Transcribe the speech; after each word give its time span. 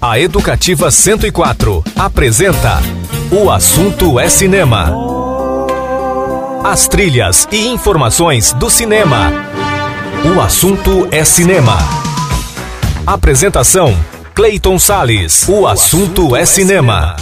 A 0.00 0.20
Educativa 0.20 0.90
104 0.90 1.82
apresenta 1.96 2.80
O 3.30 3.50
Assunto 3.50 4.20
é 4.20 4.28
Cinema. 4.28 4.92
As 6.62 6.86
trilhas 6.86 7.48
e 7.50 7.68
informações 7.68 8.52
do 8.52 8.68
cinema. 8.68 9.32
O 10.36 10.40
Assunto 10.40 11.08
é 11.10 11.24
Cinema. 11.24 11.78
Apresentação: 13.06 13.96
Clayton 14.34 14.78
Sales. 14.78 15.48
O 15.48 15.66
Assunto 15.66 16.36
é 16.36 16.44
Cinema. 16.44 17.16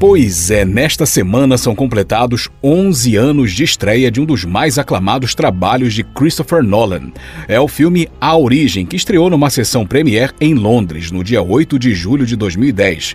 Pois 0.00 0.50
é, 0.50 0.64
nesta 0.64 1.04
semana 1.04 1.58
são 1.58 1.74
completados 1.74 2.48
11 2.64 3.16
anos 3.16 3.52
de 3.52 3.64
estreia 3.64 4.10
de 4.10 4.18
um 4.18 4.24
dos 4.24 4.46
mais 4.46 4.78
aclamados 4.78 5.34
trabalhos 5.34 5.92
de 5.92 6.02
Christopher 6.02 6.62
Nolan. 6.62 7.12
É 7.46 7.60
o 7.60 7.68
filme 7.68 8.08
A 8.18 8.34
Origem, 8.34 8.86
que 8.86 8.96
estreou 8.96 9.28
numa 9.28 9.50
sessão 9.50 9.86
premiere 9.86 10.32
em 10.40 10.54
Londres 10.54 11.10
no 11.10 11.22
dia 11.22 11.42
8 11.42 11.78
de 11.78 11.94
julho 11.94 12.24
de 12.24 12.34
2010. 12.34 13.14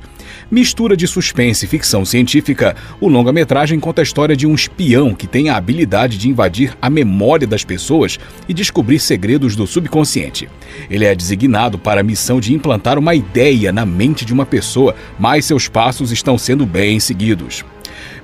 Mistura 0.51 0.95
de 0.95 1.07
suspense 1.07 1.65
e 1.65 1.67
ficção 1.67 2.05
científica, 2.05 2.75
o 3.01 3.07
longa-metragem 3.07 3.79
conta 3.79 4.03
a 4.03 4.03
história 4.03 4.37
de 4.37 4.45
um 4.45 4.53
espião 4.53 5.15
que 5.15 5.25
tem 5.25 5.49
a 5.49 5.57
habilidade 5.57 6.19
de 6.19 6.29
invadir 6.29 6.77
a 6.79 6.87
memória 6.87 7.47
das 7.47 7.63
pessoas 7.63 8.19
e 8.47 8.53
descobrir 8.53 8.99
segredos 8.99 9.55
do 9.55 9.65
subconsciente. 9.65 10.47
Ele 10.87 11.05
é 11.05 11.15
designado 11.15 11.79
para 11.79 12.01
a 12.01 12.03
missão 12.03 12.39
de 12.39 12.53
implantar 12.53 12.99
uma 12.99 13.15
ideia 13.15 13.71
na 13.71 13.87
mente 13.87 14.23
de 14.23 14.33
uma 14.33 14.45
pessoa, 14.45 14.93
mas 15.17 15.45
seus 15.45 15.67
passos 15.67 16.11
estão 16.11 16.37
sendo 16.37 16.74
bem 16.75 16.99
seguidos. 16.99 17.63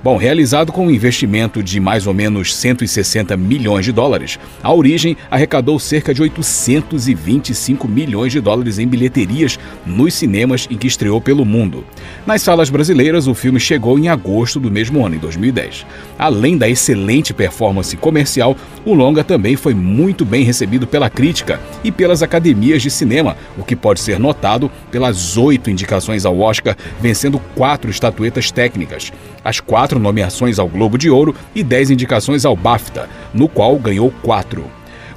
Bom, 0.02 0.16
realizado 0.16 0.72
com 0.72 0.88
um 0.88 0.90
investimento 0.90 1.62
de 1.62 1.78
mais 1.78 2.08
ou 2.08 2.12
menos 2.12 2.56
160 2.56 3.36
milhões 3.36 3.84
de 3.84 3.92
dólares, 3.92 4.36
a 4.60 4.74
Origem 4.74 5.16
arrecadou 5.30 5.78
cerca 5.78 6.12
de 6.12 6.20
825 6.20 7.86
milhões 7.86 8.32
de 8.32 8.40
dólares 8.40 8.80
em 8.80 8.88
bilheterias 8.88 9.60
nos 9.86 10.14
cinemas 10.14 10.66
em 10.68 10.76
que 10.76 10.88
estreou 10.88 11.20
pelo 11.20 11.44
mundo. 11.44 11.84
Nas 12.26 12.42
salas 12.42 12.68
brasileiras, 12.68 13.28
o 13.28 13.34
filme 13.34 13.60
chegou 13.60 13.96
em 13.96 14.08
agosto 14.08 14.58
do 14.58 14.72
mesmo 14.72 15.06
ano, 15.06 15.14
em 15.14 15.18
2010. 15.18 15.86
Além 16.18 16.58
da 16.58 16.68
excelente 16.68 17.32
performance 17.32 17.96
comercial, 17.96 18.56
o 18.84 18.94
longa 18.94 19.22
também 19.22 19.54
foi 19.54 19.72
muito 19.72 20.24
bem 20.24 20.42
recebido 20.42 20.84
pela 20.84 21.08
crítica 21.08 21.60
e 21.84 21.92
pelas 21.92 22.24
academias 22.24 22.82
de 22.82 22.90
cinema, 22.90 23.36
o 23.56 23.62
que 23.62 23.76
pode 23.76 24.00
ser 24.00 24.18
notado 24.18 24.68
pelas 24.90 25.36
oito 25.36 25.70
indicações 25.70 26.24
ao 26.24 26.40
Oscar, 26.40 26.76
vencendo 27.00 27.40
quatro 27.54 27.88
estatuetas 27.88 28.50
técnicas. 28.50 29.12
As 29.44 29.60
quatro 29.60 29.91
quatro 29.92 29.98
nomeações 29.98 30.58
ao 30.58 30.68
Globo 30.68 30.96
de 30.96 31.10
Ouro 31.10 31.34
e 31.54 31.62
dez 31.62 31.90
indicações 31.90 32.46
ao 32.46 32.56
BAFTA, 32.56 33.10
no 33.34 33.46
qual 33.46 33.76
ganhou 33.76 34.10
quatro. 34.22 34.64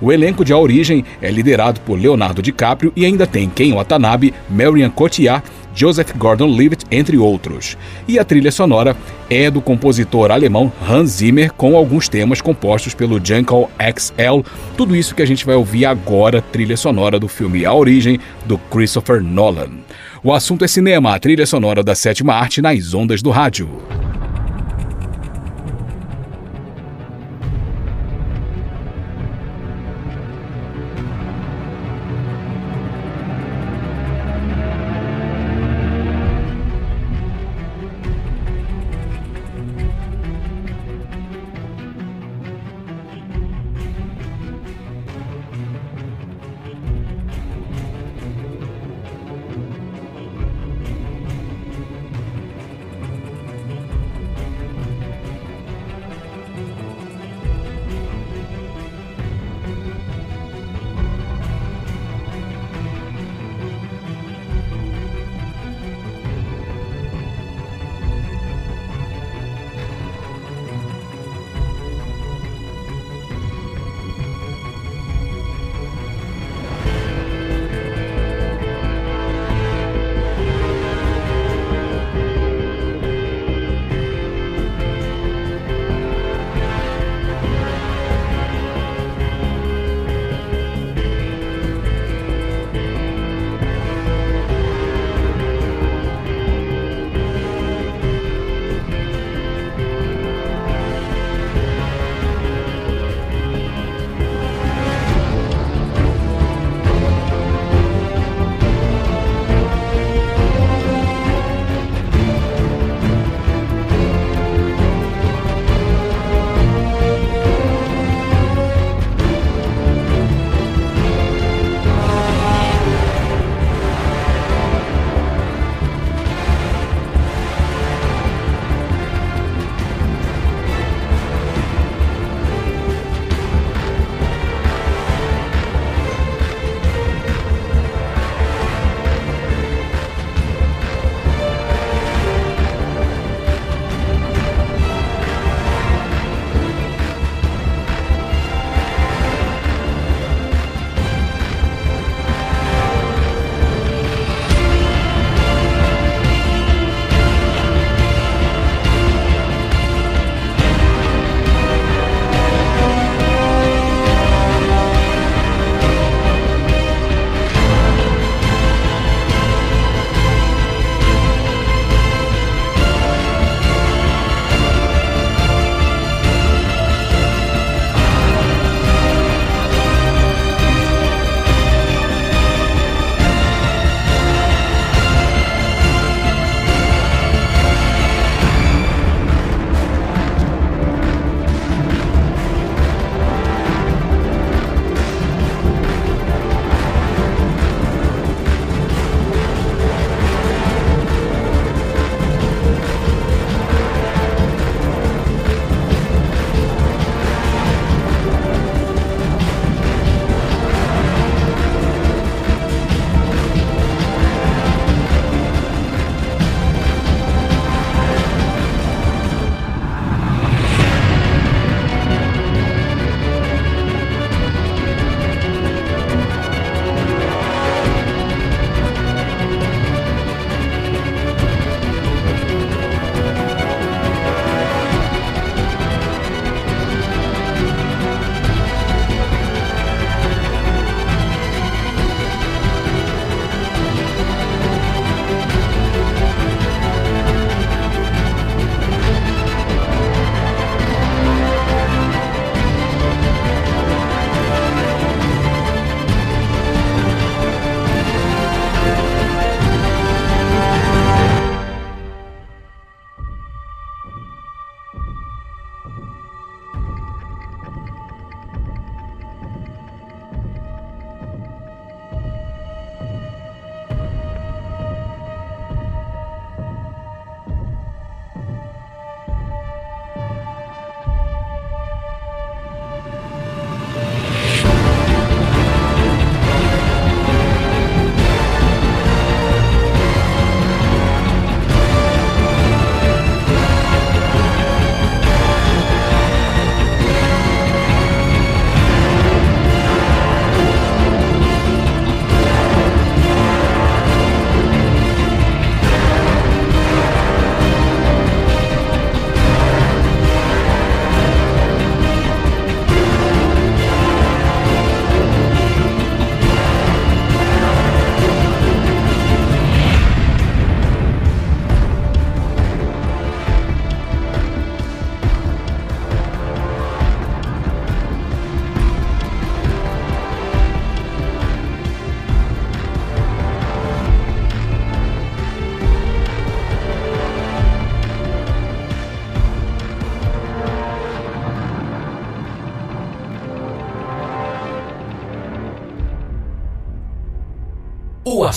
O 0.02 0.12
elenco 0.12 0.44
de 0.44 0.52
A 0.52 0.58
Origem 0.58 1.06
é 1.22 1.32
liderado 1.32 1.80
por 1.82 1.98
Leonardo 1.98 2.42
DiCaprio 2.42 2.92
e 2.94 3.06
ainda 3.06 3.26
tem 3.26 3.50
Ken 3.50 3.74
Watanabe, 3.74 4.34
Marion 4.50 4.90
Cotillard, 4.90 5.46
Joseph 5.74 6.12
Gordon-Levitt, 6.18 6.86
entre 6.92 7.18
outros. 7.18 7.78
E 8.06 8.20
a 8.20 8.26
trilha 8.26 8.52
sonora 8.52 8.98
é 9.30 9.50
do 9.50 9.62
compositor 9.62 10.32
alemão 10.32 10.72
Hans 10.86 11.12
Zimmer, 11.12 11.54
com 11.54 11.78
alguns 11.78 12.10
temas 12.10 12.42
compostos 12.42 12.94
pelo 12.94 13.26
Jungle 13.26 13.70
XL. 13.80 14.42
Tudo 14.76 14.96
isso 14.96 15.16
que 15.16 15.22
a 15.22 15.28
gente 15.28 15.46
vai 15.46 15.56
ouvir 15.56 15.86
agora, 15.86 16.42
trilha 16.42 16.76
sonora 16.76 17.18
do 17.18 17.30
filme 17.30 17.66
A 17.66 17.74
Origem, 17.74 18.20
do 18.46 18.58
Christopher 18.58 19.24
Nolan. 19.24 19.70
O 20.22 20.34
assunto 20.34 20.66
é 20.66 20.68
cinema, 20.68 21.16
a 21.16 21.20
trilha 21.20 21.46
sonora 21.46 21.82
da 21.82 21.96
sétima 21.96 22.34
arte 22.34 22.62
nas 22.62 22.94
ondas 22.94 23.22
do 23.22 23.30
rádio. 23.30 23.70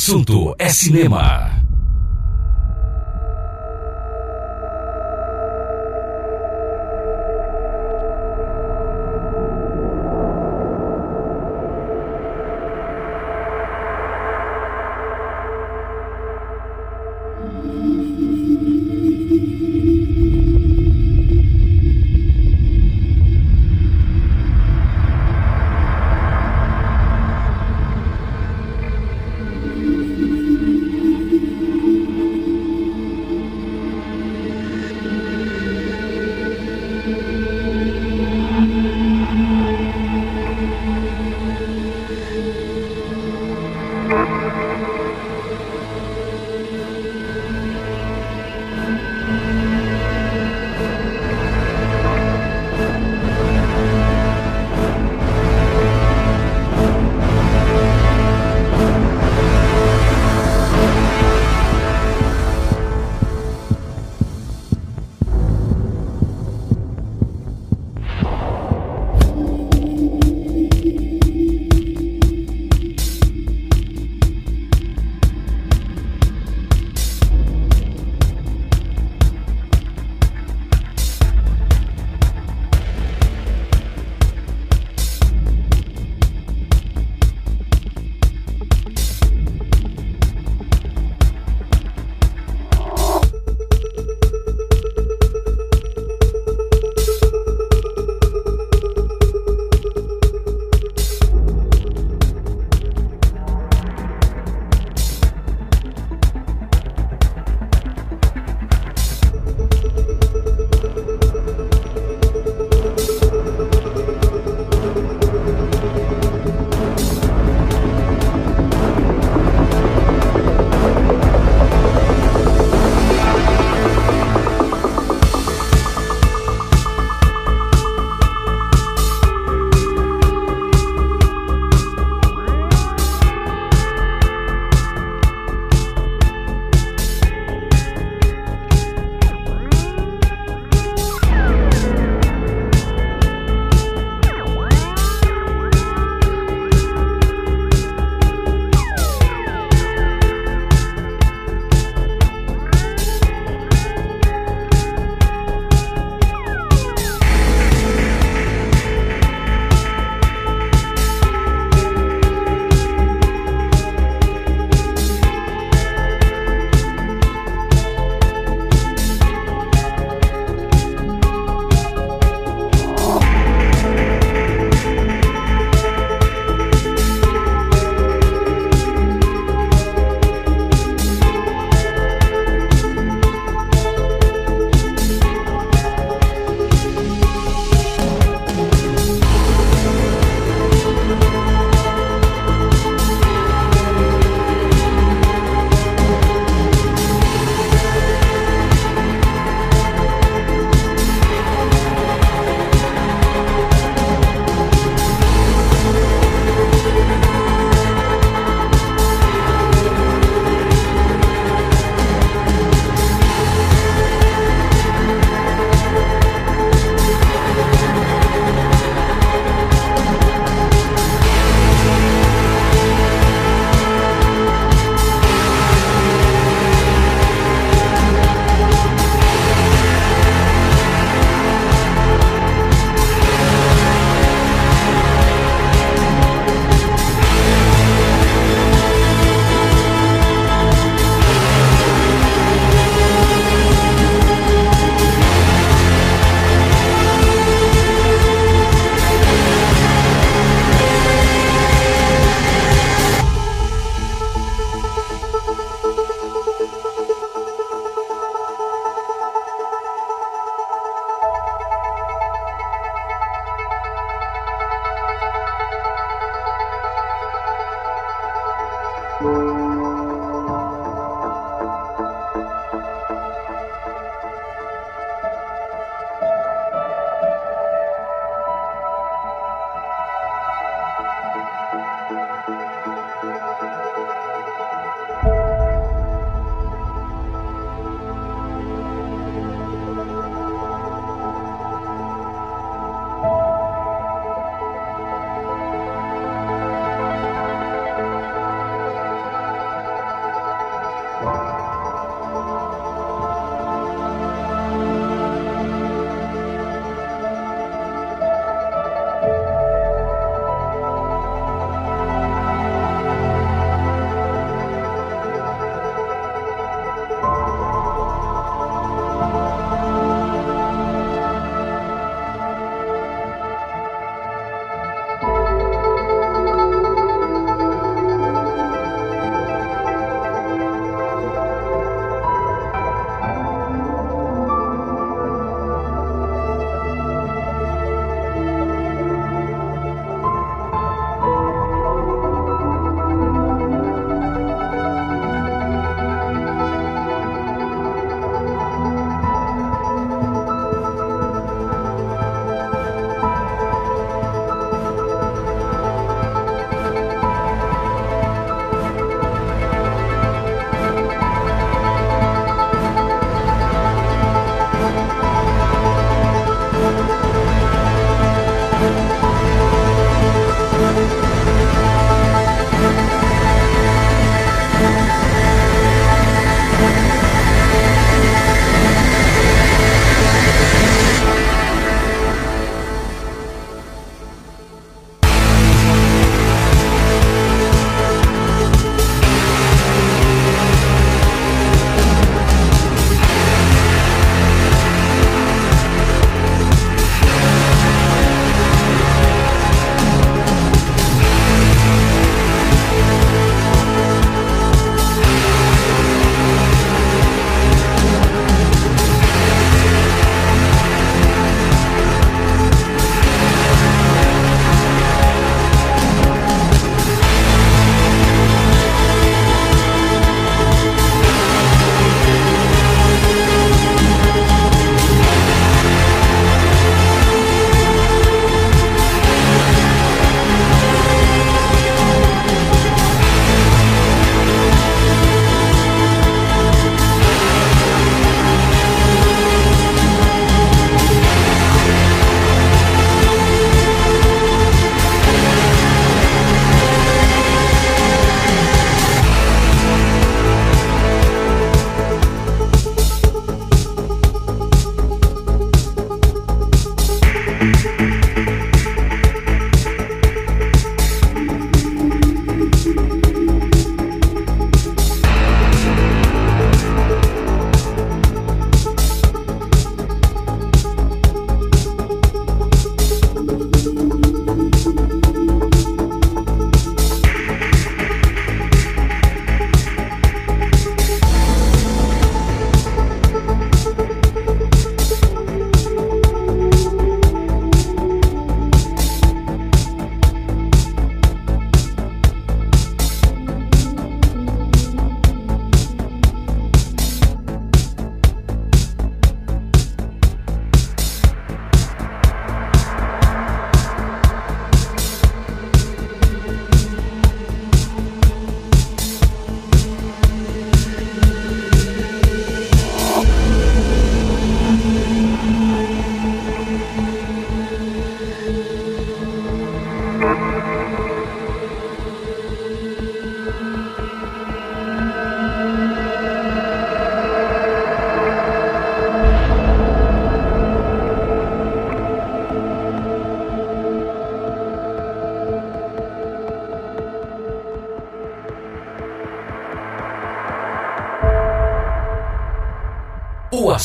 Assunto 0.08 0.54
é 0.58 0.70
cinema. 0.70 1.47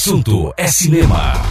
Assunto 0.03 0.53
é 0.57 0.67
cinema. 0.67 1.42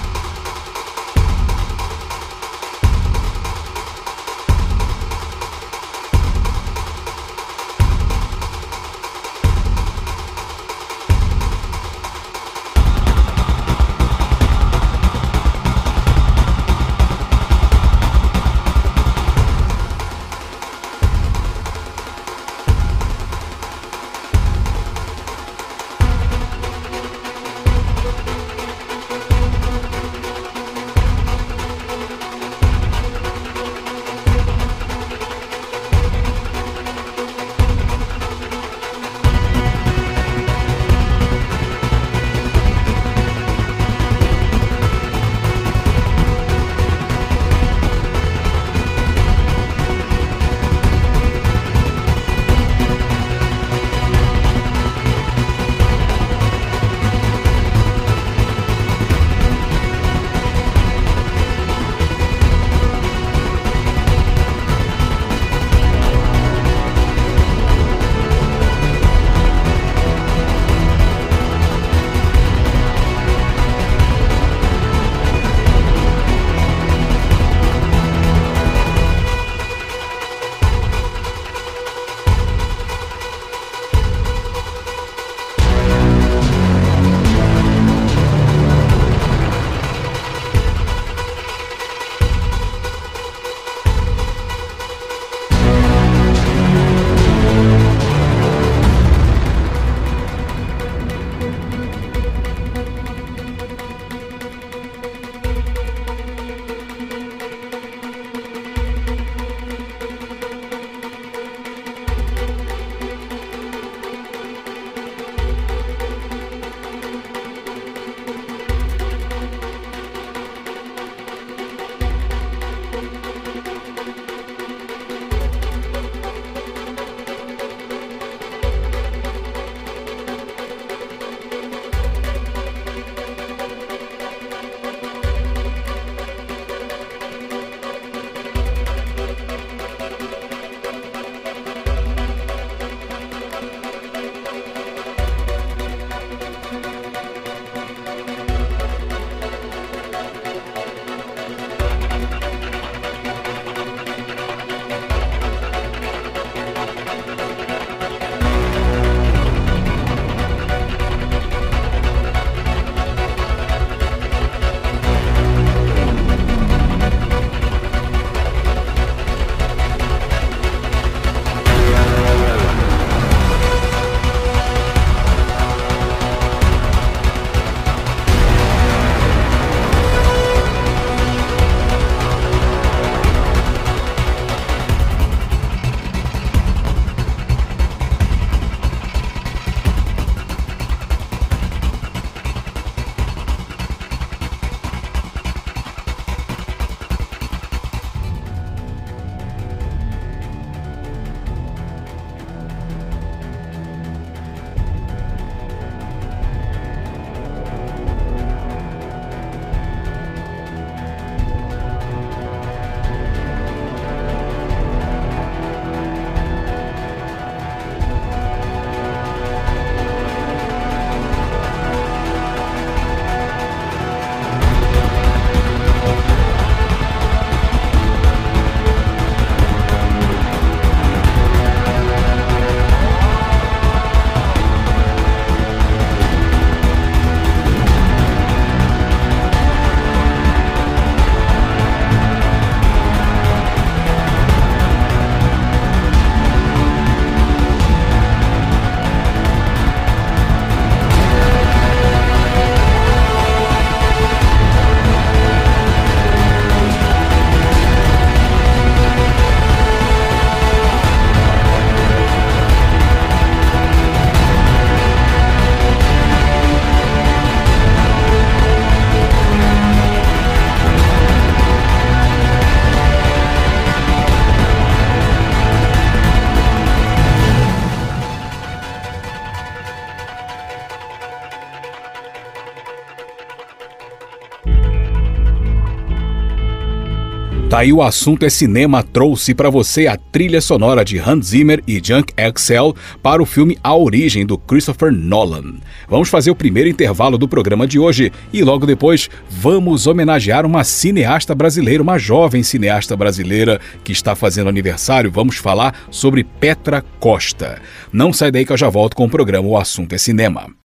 Aí 287.83 287.93
o 287.93 288.01
assunto 288.01 288.47
é 288.47 288.51
cinema 288.51 289.03
trouxe 289.03 289.53
para 289.55 289.69
você 289.69 290.07
a 290.07 290.17
trilha 290.17 290.61
sonora 290.61 291.05
de 291.05 291.19
Hans 291.19 291.47
Zimmer 291.47 291.83
e 291.85 292.01
Junk 292.03 292.33
Excel 292.37 292.95
para 293.21 293.43
o 293.43 293.47
filme 293.47 293.77
A 293.83 293.97
Origem 293.97 294.47
do 294.47 294.57
Christopher 294.57 295.11
Nolan. 295.11 295.75
Vamos 296.09 296.29
fazer 296.29 296.53
o 296.53 296.55
primeiro 296.55 296.89
intervalo 296.89 297.37
do 297.37 297.49
programa 297.49 297.85
de 297.85 297.99
hoje 297.99 298.31
e 298.53 298.63
logo 298.63 298.87
depois 298.87 299.29
vamos 299.51 300.07
homenagear 300.07 300.65
uma 300.65 300.85
cineasta 300.85 301.57
brasileira, 301.57 302.05
uma 302.05 302.19
jovem 302.19 302.63
cineasta 302.63 303.17
brasileira 303.17 303.81
que 304.05 304.13
está 304.13 304.37
fazendo 304.37 304.69
aniversário. 304.69 305.33
Vamos 305.33 305.57
falar 305.57 305.93
sobre 306.09 306.45
Petra 306.45 307.05
Costa. 307.19 307.83
Não 308.13 308.33
sai 308.33 308.53
daí 308.53 308.65
que 308.65 308.73
eu 308.73 308.77
já 308.77 308.89
volto 308.89 309.17
com 309.17 309.25
o 309.25 309.31
programa 309.31 309.67
O 309.67 309.77
Assunto 309.77 310.15
é 310.15 310.19
Cinema. 310.19 310.82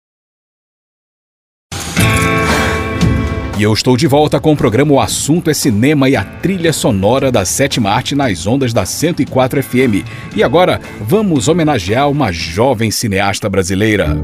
E 3.61 3.63
eu 3.63 3.71
estou 3.73 3.95
de 3.95 4.07
volta 4.07 4.39
com 4.39 4.53
o 4.53 4.57
programa 4.57 4.93
O 4.93 4.99
Assunto 4.99 5.51
é 5.51 5.53
Cinema 5.53 6.09
e 6.09 6.15
a 6.15 6.23
trilha 6.23 6.73
sonora 6.73 7.31
da 7.31 7.45
sétima 7.45 7.91
arte 7.91 8.15
nas 8.15 8.47
ondas 8.47 8.73
da 8.73 8.87
104 8.87 9.61
FM. 9.61 10.03
E 10.35 10.41
agora 10.41 10.81
vamos 10.99 11.47
homenagear 11.47 12.09
uma 12.09 12.31
jovem 12.31 12.89
cineasta 12.89 13.47
brasileira. 13.47 14.17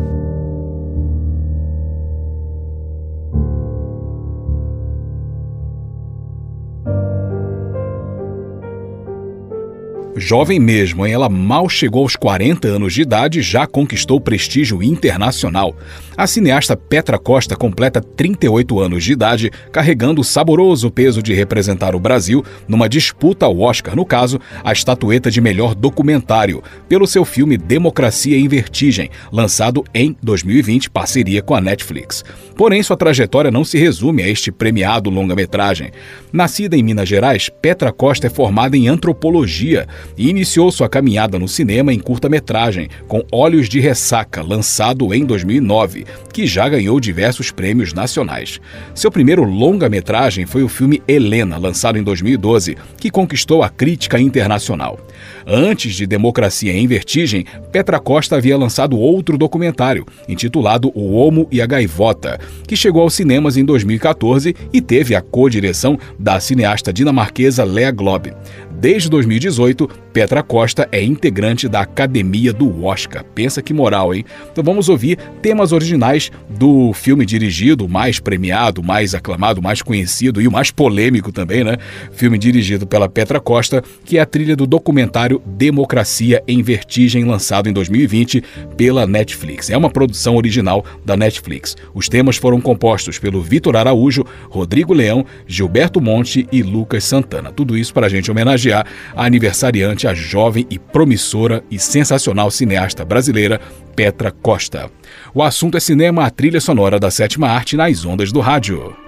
Jovem 10.19 10.59
mesmo, 10.59 11.05
hein? 11.05 11.13
ela 11.13 11.29
mal 11.29 11.69
chegou 11.69 12.01
aos 12.01 12.15
40 12.15 12.67
anos 12.67 12.93
de 12.93 13.03
idade 13.03 13.39
e 13.39 13.43
já 13.43 13.67
conquistou 13.67 14.19
prestígio 14.19 14.81
internacional. 14.81 15.75
A 16.17 16.25
cineasta 16.25 16.75
Petra 16.75 17.19
Costa 17.19 17.55
completa 17.55 18.01
38 18.01 18.79
anos 18.79 19.03
de 19.03 19.13
idade, 19.13 19.51
carregando 19.71 20.21
o 20.21 20.23
saboroso 20.23 20.89
peso 20.89 21.21
de 21.21 21.31
representar 21.31 21.95
o 21.95 21.99
Brasil 21.99 22.43
numa 22.67 22.89
disputa 22.89 23.45
ao 23.45 23.59
Oscar, 23.59 23.95
no 23.95 24.03
caso, 24.03 24.39
a 24.63 24.71
estatueta 24.71 25.29
de 25.29 25.39
melhor 25.39 25.75
documentário, 25.75 26.63
pelo 26.89 27.05
seu 27.05 27.23
filme 27.23 27.55
Democracia 27.55 28.35
em 28.35 28.47
Vertigem, 28.47 29.11
lançado 29.31 29.83
em 29.93 30.17
2020, 30.23 30.89
parceria 30.89 31.43
com 31.43 31.53
a 31.53 31.61
Netflix. 31.61 32.25
Porém, 32.55 32.81
sua 32.81 32.97
trajetória 32.97 33.51
não 33.51 33.63
se 33.63 33.77
resume 33.77 34.23
a 34.23 34.27
este 34.27 34.51
premiado 34.51 35.11
longa-metragem. 35.11 35.91
Nascida 36.33 36.75
em 36.75 36.81
Minas 36.81 37.07
Gerais, 37.07 37.49
Petra 37.61 37.91
Costa 37.91 38.25
é 38.25 38.29
formada 38.31 38.75
em 38.75 38.87
antropologia 38.87 39.87
e 40.17 40.29
iniciou 40.29 40.71
sua 40.71 40.87
caminhada 40.87 41.39
no 41.39 41.47
cinema 41.47 41.93
em 41.93 41.99
curta-metragem, 41.99 42.89
com 43.07 43.25
Olhos 43.31 43.67
de 43.67 43.79
Ressaca, 43.79 44.41
lançado 44.41 45.13
em 45.13 45.25
2009, 45.25 46.05
que 46.31 46.45
já 46.45 46.69
ganhou 46.69 46.99
diversos 46.99 47.51
prêmios 47.51 47.93
nacionais. 47.93 48.59
Seu 48.93 49.11
primeiro 49.11 49.43
longa-metragem 49.43 50.45
foi 50.45 50.63
o 50.63 50.69
filme 50.69 51.01
Helena, 51.07 51.57
lançado 51.57 51.97
em 51.97 52.03
2012, 52.03 52.77
que 52.97 53.09
conquistou 53.09 53.63
a 53.63 53.69
crítica 53.69 54.19
internacional. 54.19 54.99
Antes 55.45 55.95
de 55.95 56.05
Democracia 56.05 56.73
em 56.73 56.87
Vertigem, 56.87 57.45
Petra 57.71 57.99
Costa 57.99 58.35
havia 58.35 58.57
lançado 58.57 58.97
outro 58.97 59.37
documentário, 59.37 60.05
intitulado 60.27 60.91
O 60.93 61.13
Homo 61.13 61.47
e 61.51 61.61
a 61.61 61.65
Gaivota, 61.65 62.39
que 62.67 62.75
chegou 62.75 63.01
aos 63.01 63.13
cinemas 63.13 63.57
em 63.57 63.65
2014 63.65 64.55
e 64.73 64.81
teve 64.81 65.15
a 65.15 65.21
co-direção 65.21 65.97
da 66.19 66.39
cineasta 66.39 66.91
dinamarquesa 66.91 67.63
Lea 67.63 67.91
Globe. 67.91 68.33
Desde 68.79 69.09
2018, 69.09 69.89
Petra 70.17 70.41
Costa 70.41 70.89
é 70.91 71.03
integrante 71.03 71.67
da 71.67 71.81
Academia 71.81 72.51
do 72.51 72.83
Oscar. 72.83 73.23
Pensa 73.23 73.61
que 73.61 73.71
moral, 73.71 74.15
hein? 74.15 74.25
Então 74.51 74.63
vamos 74.63 74.89
ouvir 74.89 75.15
temas 75.43 75.71
originais 75.71 76.31
do 76.49 76.91
filme 76.91 77.23
dirigido, 77.23 77.87
mais 77.87 78.19
premiado, 78.19 78.81
mais 78.81 79.13
aclamado, 79.13 79.61
mais 79.61 79.83
conhecido 79.83 80.41
e 80.41 80.47
o 80.47 80.51
mais 80.51 80.71
polêmico 80.71 81.31
também, 81.31 81.63
né? 81.63 81.77
Filme 82.11 82.39
dirigido 82.39 82.87
pela 82.87 83.07
Petra 83.07 83.39
Costa, 83.39 83.83
que 84.03 84.17
é 84.17 84.21
a 84.21 84.25
trilha 84.25 84.55
do 84.55 84.65
documentário 84.65 85.39
Democracia 85.45 86.41
em 86.47 86.63
Vertigem, 86.63 87.23
lançado 87.23 87.69
em 87.69 87.73
2020 87.73 88.43
pela 88.75 89.05
Netflix. 89.05 89.69
É 89.69 89.77
uma 89.77 89.91
produção 89.91 90.35
original 90.35 90.83
da 91.05 91.15
Netflix. 91.15 91.75
Os 91.93 92.09
temas 92.09 92.37
foram 92.37 92.59
compostos 92.59 93.19
pelo 93.19 93.39
Vitor 93.39 93.75
Araújo, 93.75 94.25
Rodrigo 94.49 94.95
Leão, 94.95 95.23
Gilberto 95.45 96.01
Monte 96.01 96.47
e 96.51 96.63
Lucas 96.63 97.03
Santana. 97.03 97.51
Tudo 97.51 97.77
isso 97.77 97.93
para 97.93 98.07
a 98.07 98.09
gente 98.09 98.31
homenagear 98.31 98.83
a 99.15 99.23
aniversariante, 99.23 100.06
a 100.07 100.13
jovem 100.13 100.65
e 100.69 100.79
promissora 100.79 101.63
e 101.69 101.77
sensacional 101.79 102.49
cineasta 102.51 103.05
brasileira 103.05 103.59
Petra 103.95 104.31
Costa. 104.31 104.89
O 105.33 105.43
assunto 105.43 105.77
é 105.77 105.79
cinema, 105.79 106.25
a 106.25 106.29
trilha 106.29 106.61
sonora 106.61 106.99
da 106.99 107.11
sétima 107.11 107.47
arte 107.47 107.75
nas 107.75 108.05
ondas 108.05 108.31
do 108.31 108.39
rádio. 108.39 109.06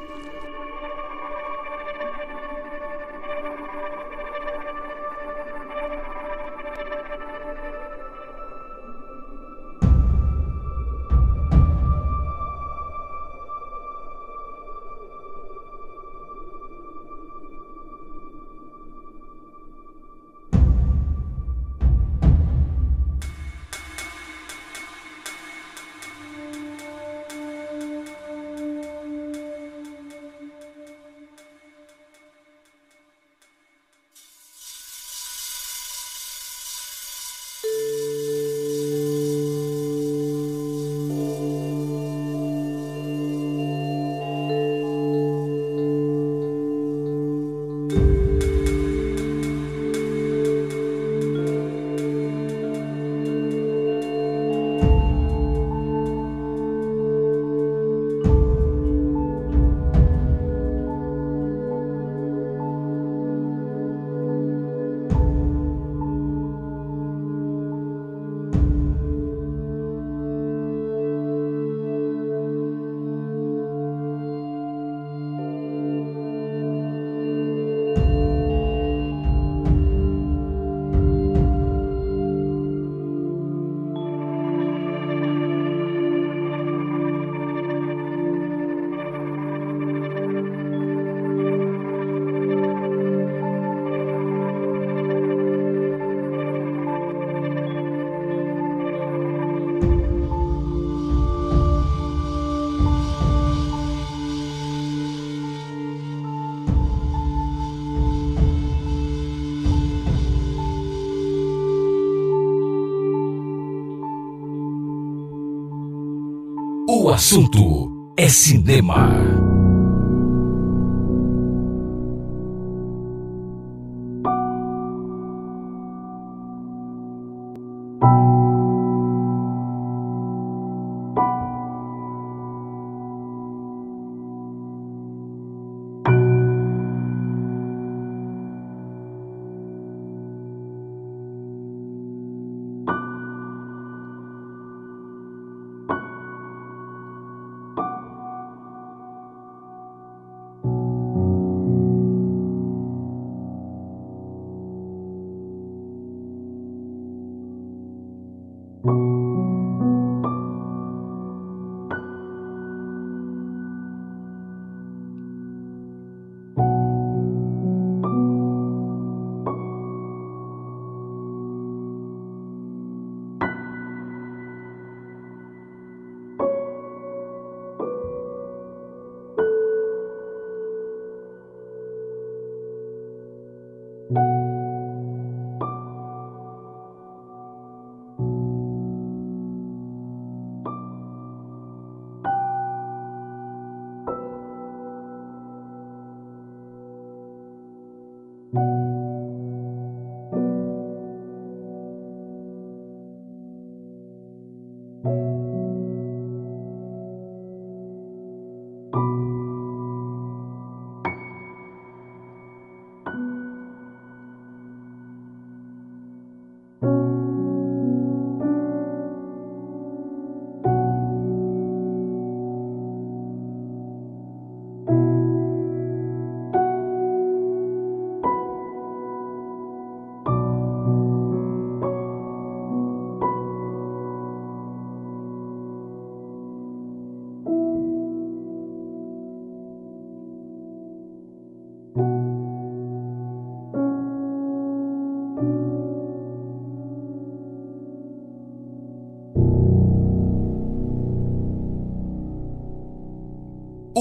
Assunto 117.19 118.13
é 118.15 118.29
cinema. 118.29 119.38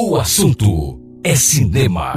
O 0.00 0.14
assunto 0.14 1.00
é 1.24 1.34
cinema. 1.34 2.14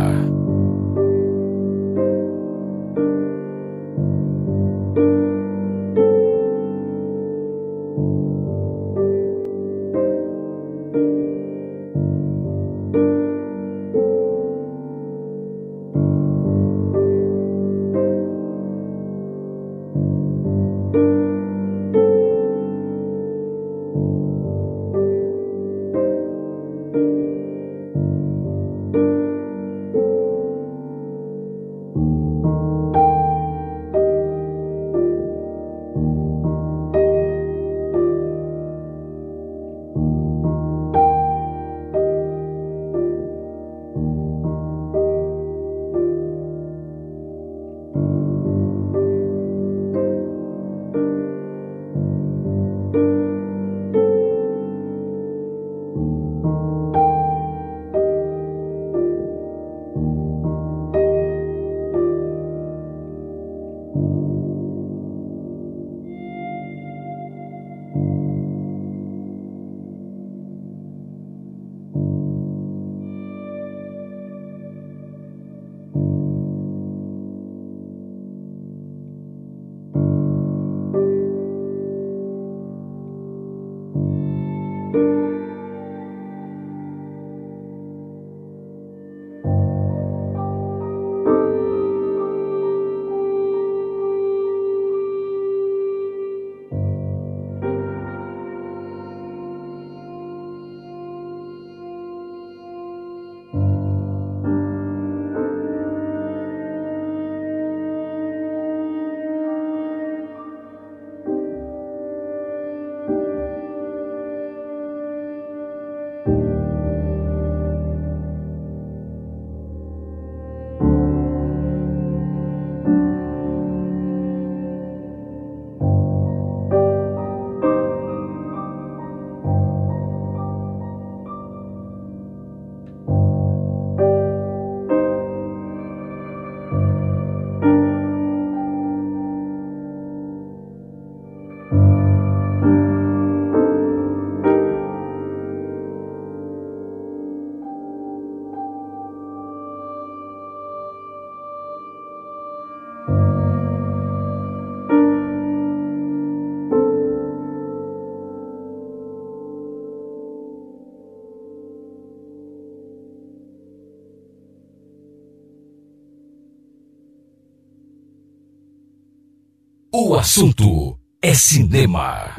O 169.93 170.15
assunto 170.15 170.97
é 171.21 171.33
cinema. 171.33 172.33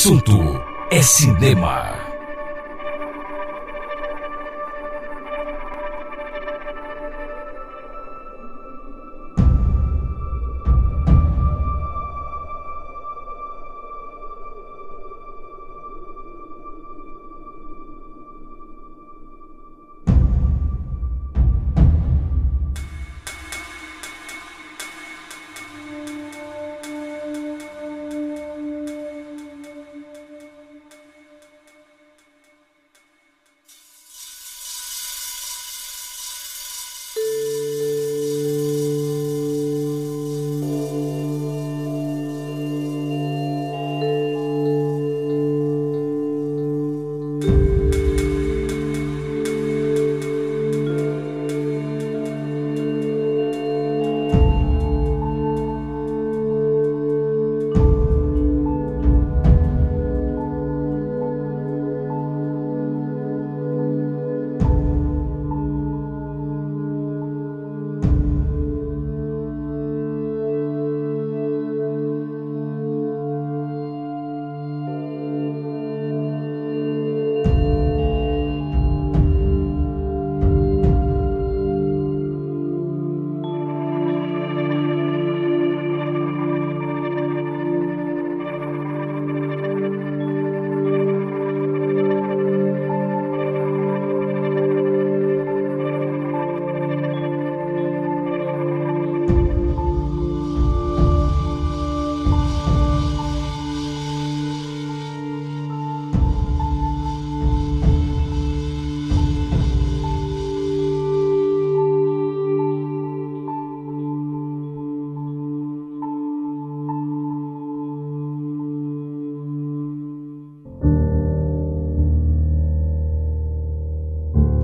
Assunto 0.00 0.32
é 0.90 1.02
cinema. 1.02 1.99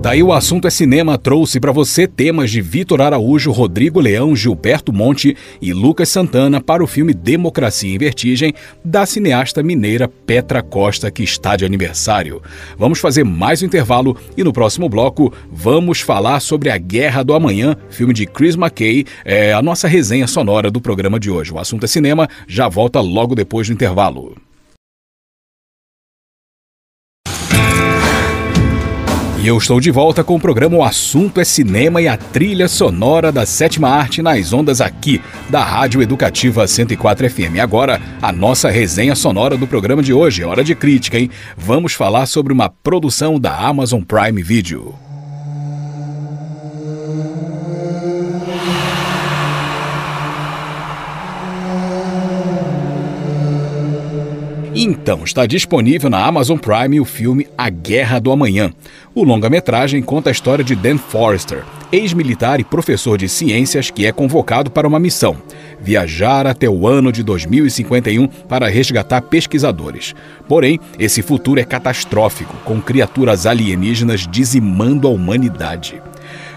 Daí 0.07 0.23
o 0.23 0.31
assunto 0.31 0.65
é 0.65 0.71
cinema 0.71 1.17
trouxe 1.17 1.59
para 1.59 1.73
você 1.73 2.07
temas 2.07 2.49
de 2.49 2.61
Vitor 2.61 3.01
Araújo, 3.01 3.51
Rodrigo 3.51 3.99
Leão, 3.99 4.33
Gilberto 4.37 4.93
Monte 4.93 5.35
e 5.61 5.73
Lucas 5.73 6.07
Santana 6.07 6.61
para 6.61 6.81
o 6.81 6.87
filme 6.87 7.13
Democracia 7.13 7.93
em 7.93 7.97
Vertigem 7.97 8.53
da 8.85 9.05
cineasta 9.05 9.61
mineira 9.61 10.07
Petra 10.07 10.63
Costa 10.63 11.11
que 11.11 11.23
está 11.23 11.57
de 11.57 11.65
aniversário. 11.65 12.41
Vamos 12.77 12.99
fazer 12.99 13.25
mais 13.25 13.61
um 13.61 13.65
intervalo 13.65 14.15
e 14.37 14.45
no 14.45 14.53
próximo 14.53 14.87
bloco 14.87 15.33
vamos 15.51 15.99
falar 15.99 16.39
sobre 16.39 16.69
A 16.69 16.77
Guerra 16.77 17.21
do 17.21 17.33
Amanhã, 17.33 17.75
filme 17.89 18.13
de 18.13 18.25
Chris 18.25 18.55
McKay, 18.55 19.03
é 19.25 19.51
a 19.51 19.61
nossa 19.61 19.89
resenha 19.89 20.25
sonora 20.25 20.71
do 20.71 20.79
programa 20.79 21.19
de 21.19 21.29
hoje. 21.29 21.51
O 21.51 21.59
assunto 21.59 21.83
é 21.83 21.87
cinema, 21.87 22.29
já 22.47 22.69
volta 22.69 23.01
logo 23.01 23.35
depois 23.35 23.67
do 23.67 23.73
intervalo. 23.73 24.46
Eu 29.47 29.57
estou 29.57 29.79
de 29.79 29.89
volta 29.89 30.25
com 30.25 30.35
o 30.35 30.39
programa 30.41 30.75
O 30.75 30.83
Assunto 30.83 31.39
é 31.39 31.45
Cinema 31.45 32.01
e 32.01 32.07
a 32.09 32.17
trilha 32.17 32.67
sonora 32.67 33.31
da 33.31 33.45
sétima 33.45 33.87
arte 33.87 34.21
nas 34.21 34.51
ondas 34.51 34.81
aqui 34.81 35.21
da 35.49 35.63
Rádio 35.63 36.01
Educativa 36.01 36.67
104 36.67 37.29
FM. 37.29 37.57
Agora, 37.61 38.01
a 38.21 38.33
nossa 38.33 38.69
resenha 38.69 39.15
sonora 39.15 39.55
do 39.55 39.65
programa 39.65 40.03
de 40.03 40.11
hoje. 40.11 40.43
Hora 40.43 40.65
de 40.65 40.75
crítica, 40.75 41.17
hein? 41.17 41.31
Vamos 41.55 41.93
falar 41.93 42.25
sobre 42.25 42.51
uma 42.51 42.67
produção 42.67 43.39
da 43.39 43.57
Amazon 43.57 44.01
Prime 44.01 44.43
Video. 44.43 45.06
Então, 54.79 55.23
está 55.23 55.47
disponível 55.47 56.07
na 56.07 56.23
Amazon 56.23 56.55
Prime 56.55 56.99
o 56.99 57.05
filme 57.05 57.47
A 57.57 57.67
Guerra 57.67 58.19
do 58.19 58.31
Amanhã. 58.31 58.71
O 59.15 59.23
longa-metragem 59.23 60.03
conta 60.03 60.29
a 60.29 60.31
história 60.31 60.63
de 60.63 60.75
Dan 60.75 60.99
Forrester, 60.99 61.63
ex-militar 61.91 62.59
e 62.59 62.63
professor 62.63 63.17
de 63.17 63.27
ciências 63.27 63.89
que 63.89 64.05
é 64.05 64.11
convocado 64.11 64.69
para 64.69 64.87
uma 64.87 64.99
missão: 64.99 65.35
viajar 65.81 66.45
até 66.45 66.69
o 66.69 66.87
ano 66.87 67.11
de 67.11 67.23
2051 67.23 68.27
para 68.27 68.67
resgatar 68.67 69.23
pesquisadores. 69.23 70.13
Porém, 70.47 70.79
esse 70.99 71.23
futuro 71.23 71.59
é 71.59 71.63
catastrófico, 71.63 72.55
com 72.63 72.79
criaturas 72.79 73.47
alienígenas 73.47 74.27
dizimando 74.29 75.07
a 75.07 75.09
humanidade. 75.09 75.99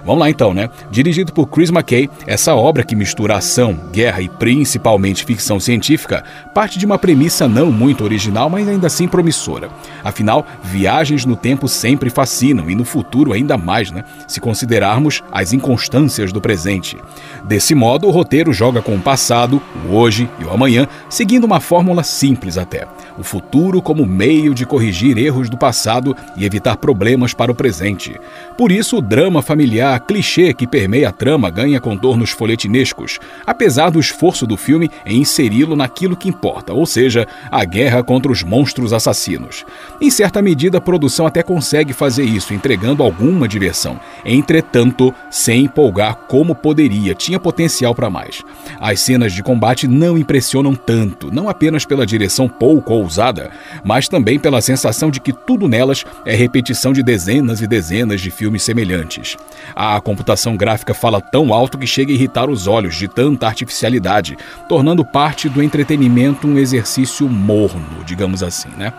Vamos 0.04 0.20
lá 0.20 0.30
então, 0.30 0.54
né? 0.54 0.70
Dirigido 0.90 1.32
por 1.32 1.46
Chris 1.46 1.70
McKay, 1.70 2.08
essa 2.26 2.54
obra 2.54 2.82
que 2.82 2.96
mistura 2.96 3.36
ação, 3.36 3.78
guerra 3.92 4.20
e 4.22 4.28
principalmente 4.28 5.24
ficção 5.24 5.60
científica 5.60 6.24
parte 6.54 6.78
de 6.78 6.86
uma 6.86 6.98
premissa 6.98 7.48
não 7.48 7.70
muito 7.70 8.04
original, 8.04 8.50
mas 8.50 8.68
ainda 8.68 8.86
assim 8.86 9.06
promissora. 9.06 9.68
Afinal, 10.02 10.46
viagens 10.62 11.24
no 11.24 11.36
tempo 11.36 11.68
sempre 11.68 12.10
fascinam 12.10 12.70
e 12.70 12.74
no 12.74 12.84
futuro 12.84 13.32
ainda 13.32 13.56
mais, 13.56 13.90
né? 13.90 14.04
Se 14.26 14.40
considerarmos 14.40 15.22
as 15.30 15.52
inconstâncias 15.52 16.32
do 16.32 16.40
presente. 16.40 16.98
Desse 17.44 17.74
modo, 17.74 18.06
o 18.06 18.10
roteiro 18.10 18.52
joga 18.52 18.82
com 18.82 18.94
o 18.94 19.00
passado, 19.00 19.60
o 19.88 19.94
hoje 19.94 20.28
e 20.38 20.44
o 20.44 20.50
amanhã, 20.50 20.86
seguindo 21.08 21.44
uma 21.44 21.60
fórmula 21.60 22.02
simples 22.02 22.56
até: 22.58 22.86
o 23.18 23.22
futuro 23.22 23.82
como 23.82 24.06
meio 24.06 24.54
de 24.54 24.66
corrigir 24.66 25.18
erros 25.18 25.48
do 25.48 25.56
passado 25.56 26.16
e 26.36 26.44
evitar 26.44 26.76
problemas 26.76 27.34
para 27.34 27.52
o 27.52 27.54
presente. 27.54 28.18
Por 28.56 28.72
isso, 28.72 28.98
o 28.98 29.02
drama 29.02 29.42
familiar 29.42 29.98
clichê 30.00 30.52
que 30.52 30.66
permeia 30.66 31.08
a 31.08 31.12
trama 31.12 31.50
ganha 31.50 31.80
contornos 31.80 32.30
folhetinescos, 32.30 33.18
apesar 33.46 33.90
do 33.90 34.00
esforço 34.00 34.46
do 34.46 34.56
filme 34.56 34.90
em 35.04 35.20
inseri-lo 35.20 35.76
naquilo 35.76 36.16
que 36.16 36.28
importa, 36.28 36.72
ou 36.72 36.86
seja, 36.86 37.26
a 37.50 37.64
guerra 37.64 38.02
contra 38.02 38.30
os 38.30 38.42
monstros 38.42 38.92
assassinos. 38.92 39.64
Em 40.00 40.10
certa 40.10 40.42
medida, 40.42 40.78
a 40.78 40.80
produção 40.80 41.26
até 41.26 41.42
consegue 41.42 41.92
fazer 41.92 42.24
isso, 42.24 42.54
entregando 42.54 43.02
alguma 43.02 43.46
diversão. 43.48 44.00
Entretanto, 44.24 45.14
sem 45.30 45.64
empolgar 45.64 46.16
como 46.28 46.54
poderia, 46.54 47.14
tinha 47.14 47.40
potencial 47.40 47.94
para 47.94 48.10
mais. 48.10 48.42
As 48.80 49.00
cenas 49.00 49.32
de 49.32 49.42
combate 49.42 49.86
não 49.86 50.16
impressionam 50.16 50.74
tanto, 50.74 51.32
não 51.32 51.48
apenas 51.48 51.84
pela 51.84 52.06
direção 52.06 52.48
pouco 52.48 52.92
ousada, 53.00 53.50
mas 53.84 54.08
também 54.08 54.38
pela 54.38 54.60
sensação 54.60 55.10
de 55.10 55.20
que 55.20 55.32
tudo 55.32 55.68
nelas 55.68 56.04
é 56.24 56.34
repetição 56.34 56.92
de 56.92 57.02
dezenas 57.02 57.60
e 57.60 57.66
dezenas 57.66 58.20
de 58.20 58.30
filmes 58.30 58.62
semelhantes. 58.62 59.36
A 59.74 60.00
computação 60.00 60.56
gráfica 60.56 60.94
fala 60.94 61.20
tão 61.20 61.52
alto 61.52 61.78
que 61.78 61.86
chega 61.86 62.12
a 62.12 62.14
irritar 62.14 62.48
os 62.48 62.66
olhos 62.66 62.96
de 62.96 63.08
tanta 63.08 63.46
artificialidade, 63.46 64.36
tornando 64.68 65.04
parte 65.04 65.48
do 65.48 65.62
entretenimento 65.62 66.46
um 66.46 66.58
exercício 66.58 67.28
morno, 67.28 68.04
digamos 68.04 68.42
assim, 68.42 68.68
né? 68.76 68.92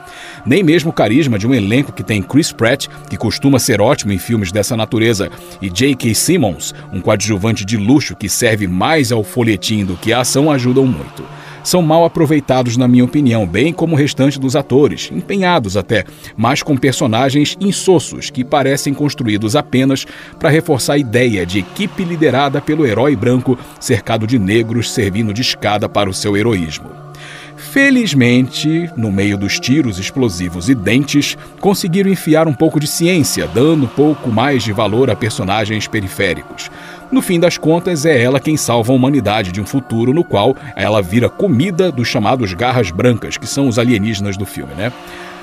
Nem 0.46 0.64
mesmo 0.64 0.90
o 0.90 0.94
carisma 0.94 1.38
de 1.38 1.48
um 1.48 1.54
elenco 1.54 1.92
que 1.92 2.04
tem 2.04 2.22
Chris 2.22 2.52
Pratt, 2.52 2.88
que 3.10 3.18
costuma 3.18 3.60
ser 3.60 3.82
ótimo 3.82 4.12
em 4.12 4.18
filmes 4.18 4.52
dessa 4.52 4.76
natureza, 4.76 5.30
e 5.62 5.70
J.K. 5.70 6.14
Simmons, 6.14 6.74
um 6.92 7.00
coadjuvante 7.00 7.66
de 7.66 7.78
luxo 7.78 8.16
que 8.16 8.30
serve 8.30 8.68
mais 8.68 9.12
ao 9.12 9.24
folhetim 9.24 9.86
do 9.86 9.96
que 9.96 10.14
à 10.14 10.22
ação, 10.22 10.50
ajudam 10.52 10.86
muito 10.86 11.24
são 11.64 11.82
mal 11.82 12.06
aproveitados, 12.06 12.78
na 12.78 12.88
minha 12.88 13.06
opinião, 13.06 13.46
bem 13.46 13.74
como 13.74 13.96
o 13.96 13.98
restante 13.98 14.40
dos 14.40 14.56
atores, 14.56 15.10
empenhados 15.12 15.78
até, 15.78 16.06
mas 16.36 16.64
com 16.64 16.76
personagens 16.76 17.58
insossos 17.60 18.30
que 18.30 18.44
parecem 18.44 18.94
construídos 18.94 19.56
apenas 19.56 20.06
para 20.40 20.50
reforçar 20.50 20.94
a 20.94 20.98
ideia 20.98 21.46
de 21.46 21.60
equipe 21.60 22.04
liderada 22.04 22.62
pelo 22.62 22.86
herói 22.86 23.16
branco 23.16 23.58
cercado 23.80 24.26
de 24.26 24.38
negros 24.38 24.92
servindo 24.92 25.34
de 25.34 25.42
escada 25.42 25.88
para 25.88 26.10
o 26.10 26.14
seu 26.14 26.36
heroísmo. 26.36 26.90
Felizmente, 27.70 28.90
no 28.98 29.12
meio 29.12 29.38
dos 29.38 29.60
tiros 29.60 30.00
explosivos 30.00 30.68
e 30.68 30.76
dentes, 30.76 31.38
conseguiram 31.60 32.10
enfiar 32.10 32.48
um 32.48 32.54
pouco 32.54 32.80
de 32.80 32.88
ciência, 32.88 33.48
dando 33.48 33.86
um 33.86 33.88
pouco 33.88 34.30
mais 34.30 34.64
de 34.64 34.74
valor 34.74 35.10
a 35.10 35.16
personagens 35.16 35.88
periféricos. 35.88 36.70
No 37.12 37.22
fim 37.22 37.40
das 37.40 37.58
contas, 37.58 38.06
é 38.06 38.22
ela 38.22 38.40
quem 38.40 38.56
salva 38.56 38.94
a 38.94 38.96
humanidade 38.96 39.52
de 39.52 39.60
um 39.60 39.66
futuro 39.66 40.14
no 40.14 40.24
qual 40.24 40.56
ela 40.78 41.02
vira 41.02 41.30
comida 41.30 41.92
dos 41.92 42.08
chamados 42.08 42.54
garras 42.54 42.90
brancas, 42.90 43.36
que 43.36 43.46
são 43.46 43.68
os 43.68 43.78
alienígenas 43.78 44.38
do 44.38 44.46
filme, 44.46 44.74
né? 44.76 44.94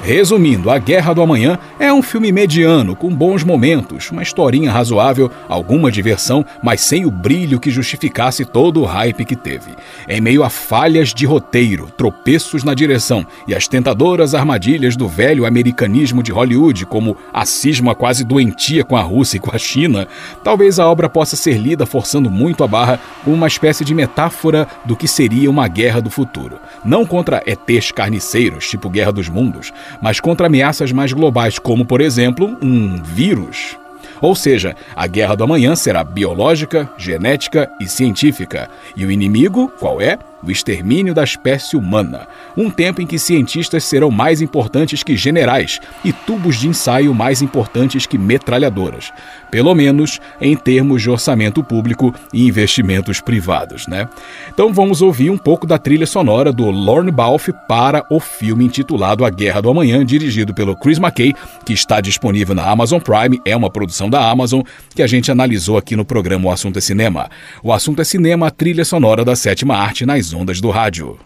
Resumindo, 0.03 0.71
A 0.71 0.79
Guerra 0.79 1.13
do 1.13 1.21
Amanhã 1.21 1.59
é 1.79 1.93
um 1.93 2.03
filme 2.03 2.33
mediano, 2.33 2.97
com 2.97 3.15
bons 3.15 3.43
momentos, 3.43 4.11
uma 4.11 4.23
historinha 4.23 4.71
razoável, 4.71 5.31
alguma 5.49 5.91
diversão, 5.91 6.45
mas 6.63 6.81
sem 6.81 7.05
o 7.05 7.11
brilho 7.11 7.61
que 7.61 7.71
justificasse 7.71 8.45
todo 8.45 8.81
o 8.81 8.85
hype 8.85 9.25
que 9.25 9.37
teve. 9.37 9.73
Em 10.09 10.21
meio 10.21 10.45
a 10.45 10.49
falhas 10.49 11.13
de 11.13 11.27
roteiro, 11.27 11.91
tropeços 11.97 12.65
na 12.65 12.75
direção 12.75 13.27
e 13.47 13.55
as 13.55 13.69
tentadoras 13.69 14.35
armadilhas 14.35 14.97
do 14.97 15.09
velho 15.09 15.45
americanismo 15.45 16.23
de 16.23 16.33
Hollywood, 16.33 16.87
como 16.87 17.17
a 17.33 17.45
cisma 17.45 17.95
quase 17.95 18.25
doentia 18.25 18.85
com 18.85 18.97
a 18.97 19.03
Rússia 19.03 19.37
e 19.37 19.41
com 19.41 19.55
a 19.55 19.59
China, 19.59 20.07
talvez 20.43 20.79
a 20.79 20.89
obra 20.89 21.09
possa 21.09 21.37
ser 21.37 21.59
lida 21.59 21.85
forçando 21.85 22.31
muito 22.31 22.65
a 22.65 22.69
barra 22.69 23.01
como 23.25 23.37
uma 23.37 23.49
espécie 23.49 23.85
de 23.85 23.95
metáfora 23.95 24.67
do 24.85 24.97
que 24.97 25.09
seria 25.09 25.51
uma 25.51 25.69
guerra 25.69 26.01
do 26.01 26.09
futuro. 26.09 26.59
Não 26.85 27.05
contra 27.05 27.43
ETs 27.45 27.91
carniceiros, 27.91 28.69
tipo 28.69 28.89
Guerra 28.89 29.13
dos 29.13 29.29
Mundos, 29.29 29.73
mas 30.01 30.21
contra 30.21 30.47
ameaças 30.47 30.93
mais 30.93 31.13
globais, 31.13 31.59
como, 31.59 31.85
por 31.85 32.01
exemplo, 32.01 32.57
um 32.63 33.03
vírus. 33.03 33.77
Ou 34.21 34.35
seja, 34.35 34.75
a 34.97 35.07
guerra 35.07 35.37
do 35.37 35.45
amanhã 35.45 35.77
será 35.77 36.03
biológica, 36.03 36.89
genética 36.99 37.71
e 37.81 37.89
científica. 37.89 38.69
E 38.97 39.05
o 39.05 39.11
inimigo, 39.11 39.73
qual 39.79 40.01
é? 40.01 40.19
O 40.43 40.51
extermínio 40.51 41.15
da 41.15 41.25
espécie 41.25 41.77
humana, 41.77 42.27
um 42.57 42.71
tempo 42.71 43.03
em 43.03 43.07
que 43.07 43.19
cientistas 43.19 43.85
serão 43.85 44.11
mais 44.11 44.41
importantes 44.41 45.03
que 45.03 45.17
generais 45.17 45.81
e 46.05 46.13
tubos 46.13 46.57
de 46.57 46.69
ensaio 46.69 47.15
mais 47.15 47.43
importantes 47.43 48.07
que 48.07 48.17
metralhadoras, 48.17 49.13
pelo 49.51 49.75
menos 49.75 50.21
em 50.41 50.57
termos 50.57 51.03
de 51.03 51.11
orçamento 51.11 51.63
público 51.63 52.15
e 52.33 52.47
investimentos 52.47 53.21
privados, 53.21 53.87
né? 53.87 54.09
Então 54.53 54.73
vamos 54.73 55.03
ouvir 55.03 55.31
um 55.31 55.39
pouco 55.39 55.67
da 55.67 55.79
trilha 55.79 56.07
sonora 56.07 56.53
do 56.53 56.71
Lorne 56.71 57.11
Balfe 57.11 57.53
para 57.67 58.05
o 58.11 58.21
filme 58.21 58.65
intitulado 58.65 59.25
A 59.25 59.31
Guerra 59.31 59.61
do 59.61 59.71
Amanhã, 59.71 60.05
dirigido 60.05 60.55
pelo 60.55 60.77
Chris 60.77 60.99
McKay, 60.99 61.35
que 61.65 61.73
está 61.73 62.01
disponível 62.01 62.55
na 62.55 62.69
Amazon 62.69 63.01
Prime, 63.01 63.41
é 63.45 63.57
uma 63.57 63.71
produção 63.71 64.09
da 64.09 64.29
Amazon 64.31 64.63
que 64.95 65.03
a 65.03 65.07
gente 65.07 65.31
analisou 65.31 65.77
aqui 65.77 65.97
no 65.97 66.05
programa 66.05 66.49
O 66.49 66.51
Assunto 66.51 66.79
é 66.79 66.81
Cinema. 66.81 67.29
O 67.63 67.73
Assunto 67.73 68.01
é 68.01 68.05
Cinema, 68.05 68.47
a 68.47 68.51
trilha 68.51 68.85
sonora 68.85 69.25
da 69.25 69.35
sétima 69.35 69.77
arte 69.77 70.07
nas 70.07 70.28
ondas 70.33 70.61
do 70.61 70.71
rádio. 70.71 71.19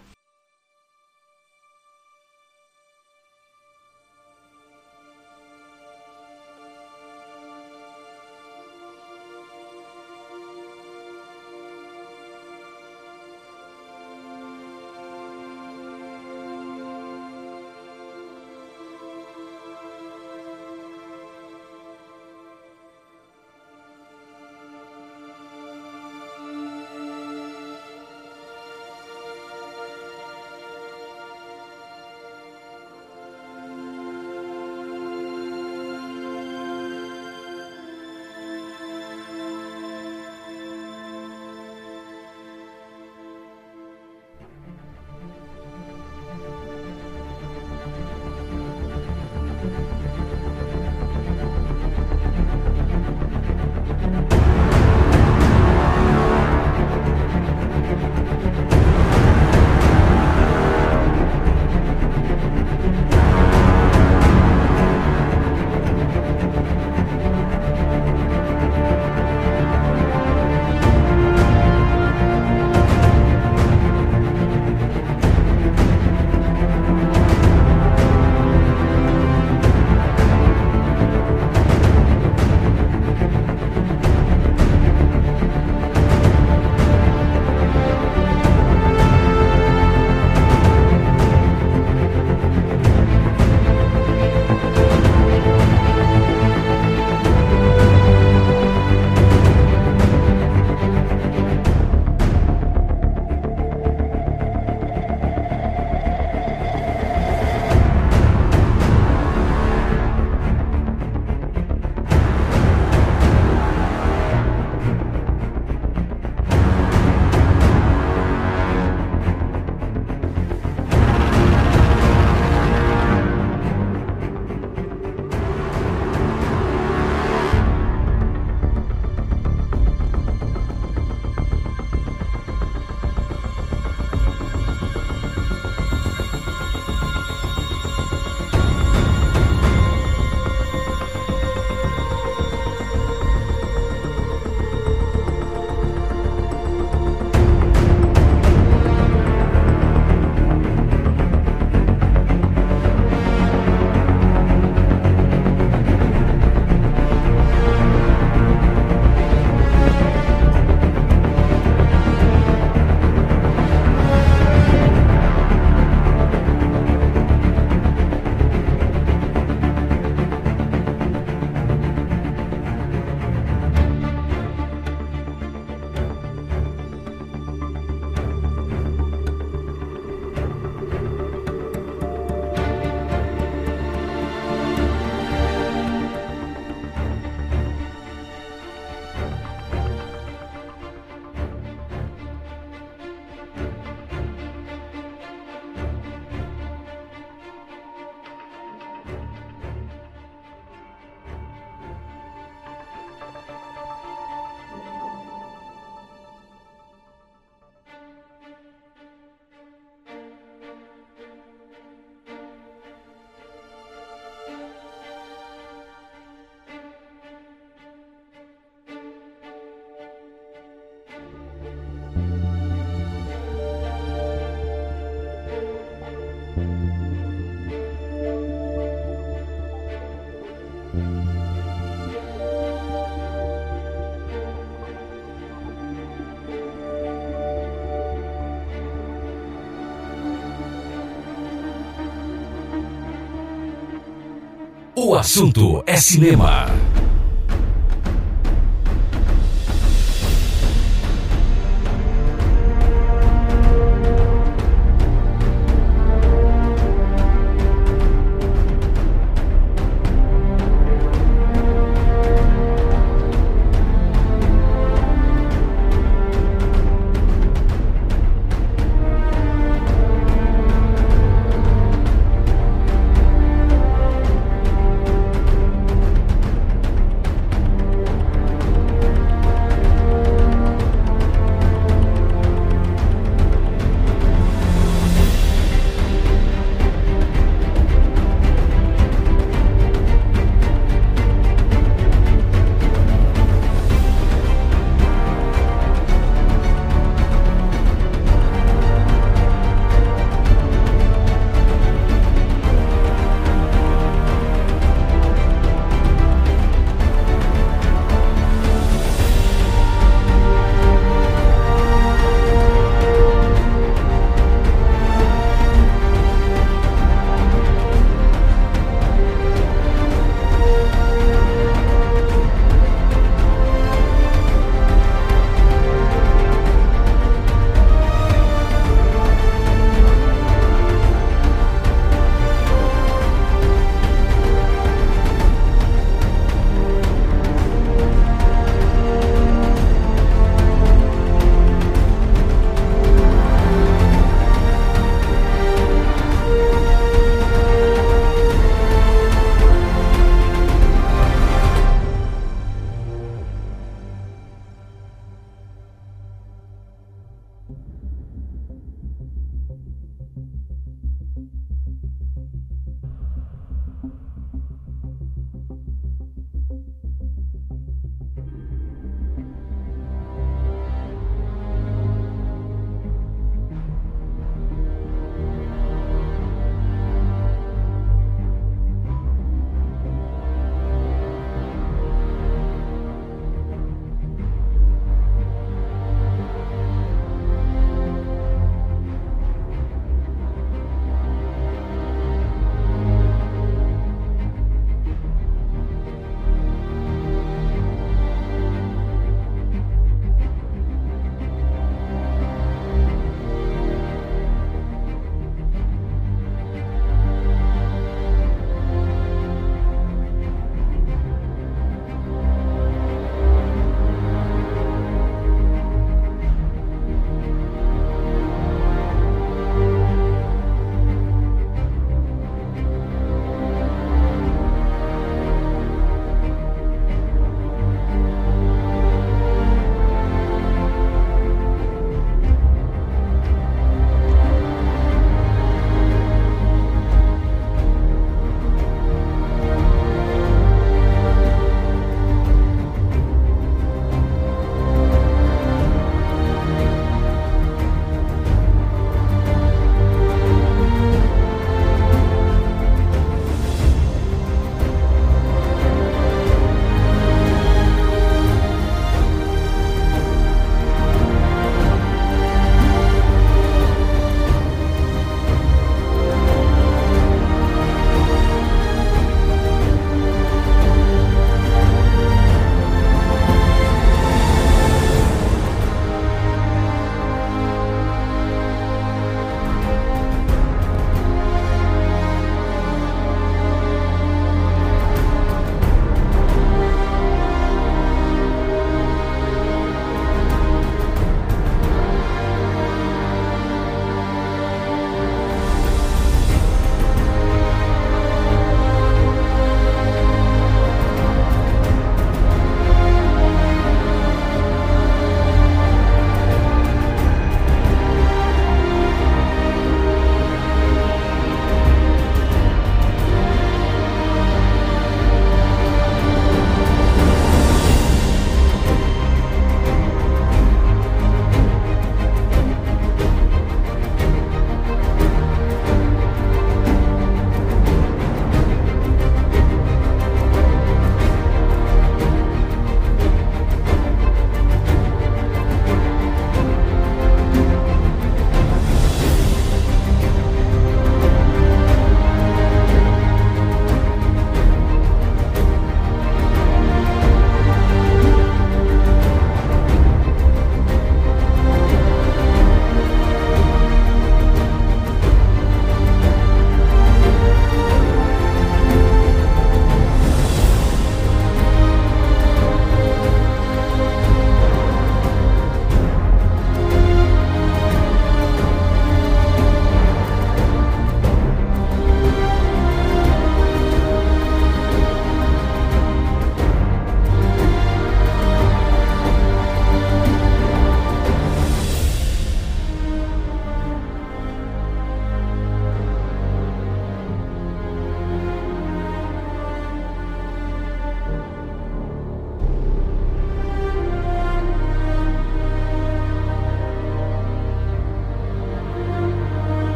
Assunto 245.23 245.85
é 245.87 245.97
cinema. 245.97 246.67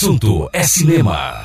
Assunto 0.00 0.48
é 0.50 0.62
cinema. 0.62 1.39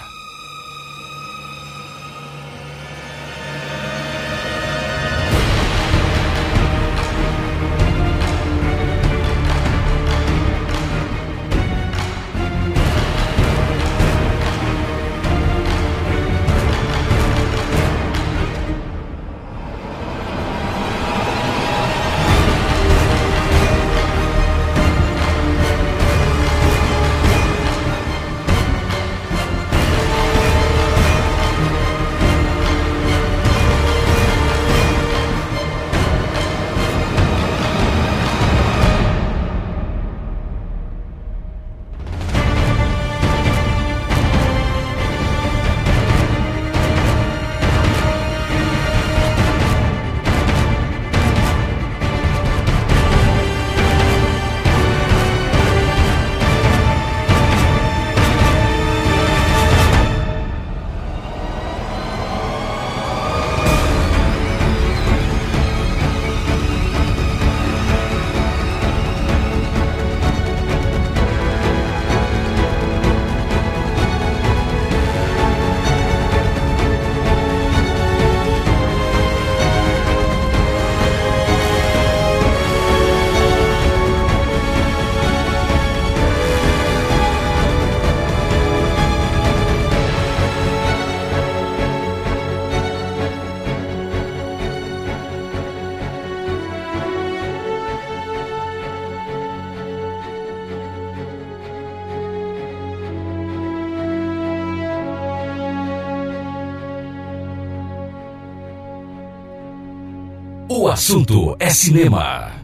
Assunto 111.06 111.56
é 111.60 111.70
cinema. 111.70 112.55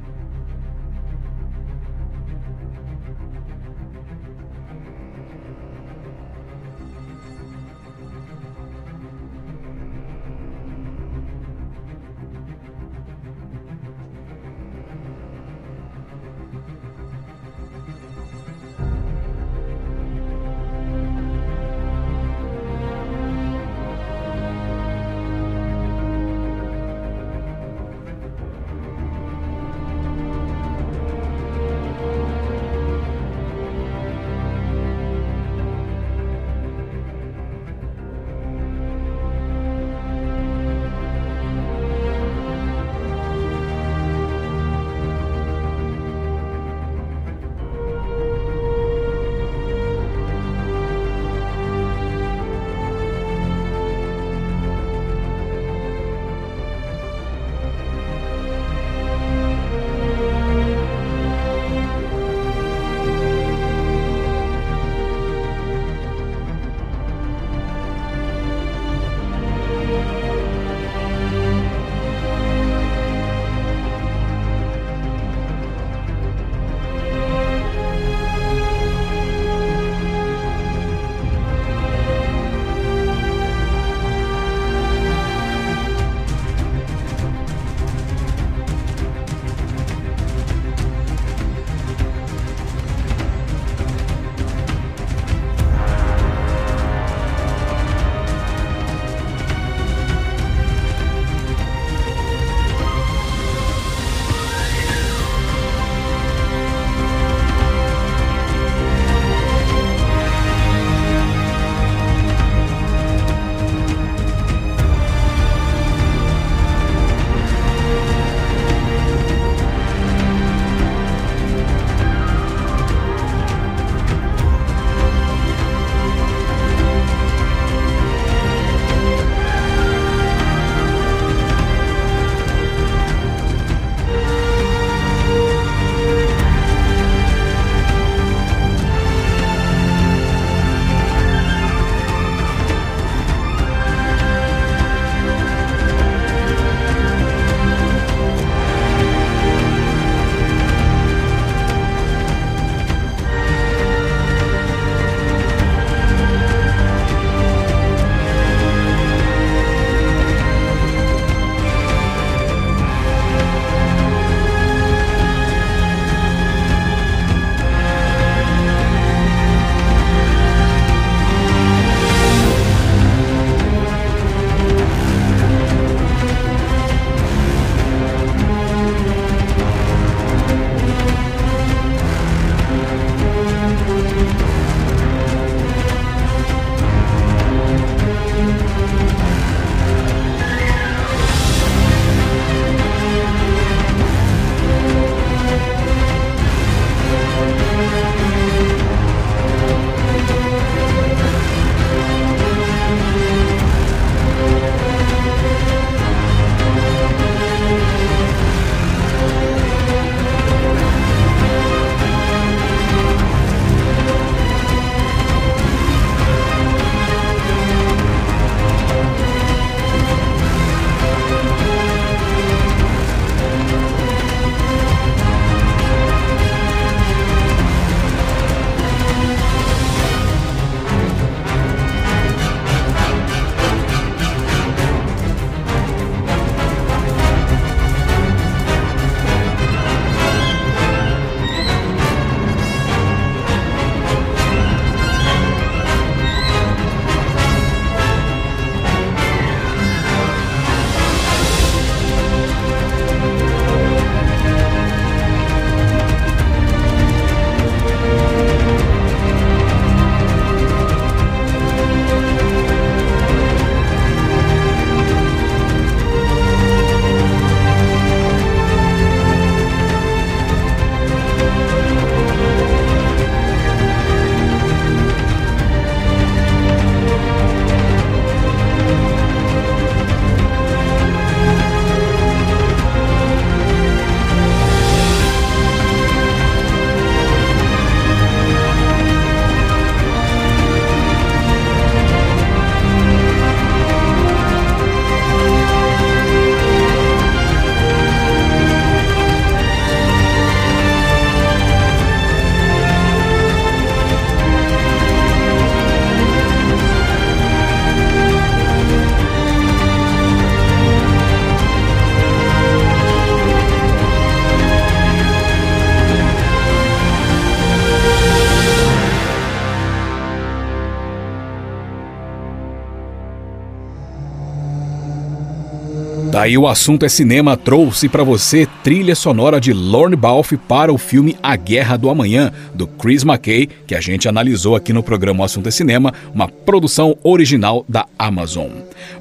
Daí 326.41 326.57
o 326.57 326.67
assunto 326.67 327.05
é 327.05 327.07
cinema 327.07 327.55
trouxe 327.55 328.09
para 328.09 328.23
você 328.23 328.67
trilha 328.83 329.13
sonora 329.13 329.61
de 329.61 329.71
Lorne 329.71 330.15
Balfe 330.15 330.57
para 330.57 330.91
o 330.91 330.97
filme 330.97 331.37
A 331.43 331.55
Guerra 331.55 331.97
do 331.97 332.09
Amanhã, 332.09 332.51
do 332.73 332.87
Chris 332.87 333.23
McKay, 333.23 333.69
que 333.85 333.93
a 333.93 334.01
gente 334.01 334.27
analisou 334.27 334.75
aqui 334.75 334.91
no 334.91 335.03
programa 335.03 335.41
O 335.41 335.43
Assunto 335.43 335.67
é 335.67 335.71
Cinema, 335.71 336.11
uma 336.33 336.47
produção 336.47 337.15
original 337.21 337.85
da 337.87 338.07
Amazon. 338.17 338.71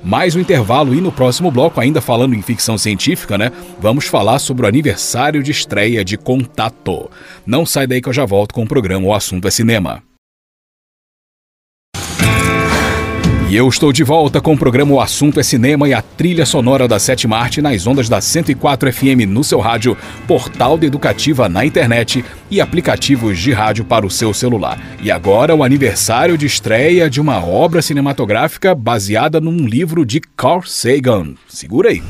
Mais 0.03 0.35
um 0.35 0.41
intervalo 0.41 0.95
e 0.95 1.01
no 1.03 1.13
próximo 1.13 1.51
bloco, 1.51 1.79
ainda 1.79 2.01
falando 2.01 2.35
em 2.35 2.41
ficção 2.41 2.79
científica, 2.79 3.37
né? 3.37 3.53
Vamos 3.79 4.07
falar 4.07 4.39
sobre 4.39 4.65
o 4.65 4.69
aniversário 4.69 5.43
de 5.43 5.51
estreia 5.51 6.03
de 6.03 6.17
Contato. 6.17 7.11
Não 7.45 7.67
sai 7.67 7.87
daí 7.87 8.01
que 8.01 8.09
eu 8.09 8.15
já 8.15 8.25
volto 8.25 8.55
com 8.55 8.63
o 8.63 8.67
programa 8.67 9.07
O 9.07 9.13
Assunto 9.13 9.47
é 9.47 9.51
Cinema. 9.51 10.03
E 13.51 13.57
eu 13.57 13.69
estou 13.69 13.93
de 13.93 14.05
volta 14.05 14.41
com 14.41 14.55
o 14.55 14.57
programa 14.57 14.95
O 14.95 15.01
Assunto 15.01 15.41
é 15.41 15.43
Cinema 15.43 15.89
e 15.89 15.93
a 15.93 16.01
trilha 16.01 16.47
sonora 16.47 16.87
da 16.87 17.01
Sétima 17.01 17.37
Arte 17.37 17.61
nas 17.61 17.85
ondas 17.85 18.09
da 18.09 18.21
104 18.21 18.93
FM 18.93 19.27
no 19.27 19.43
seu 19.43 19.59
rádio, 19.59 19.99
portal 20.25 20.79
de 20.79 20.87
educativa 20.87 21.49
na 21.49 21.67
internet 21.67 22.25
e 22.49 22.61
aplicativos 22.61 23.41
de 23.41 23.51
rádio 23.51 23.85
para 23.85 24.07
o 24.07 24.11
seu 24.11 24.33
celular. 24.33 24.81
E 25.03 25.11
agora 25.11 25.53
o 25.53 25.65
aniversário 25.65 26.39
de 26.39 26.47
estreia 26.47 27.11
de 27.11 27.21
uma 27.21 27.45
obra 27.45 27.83
cinematográfica 27.83 28.73
baseada 28.73 29.41
num 29.41 29.67
livro 29.67 30.07
de 30.07 30.21
Carl 30.21 30.63
Sagan. 30.63 31.35
Segura 31.49 31.89
aí. 31.89 32.01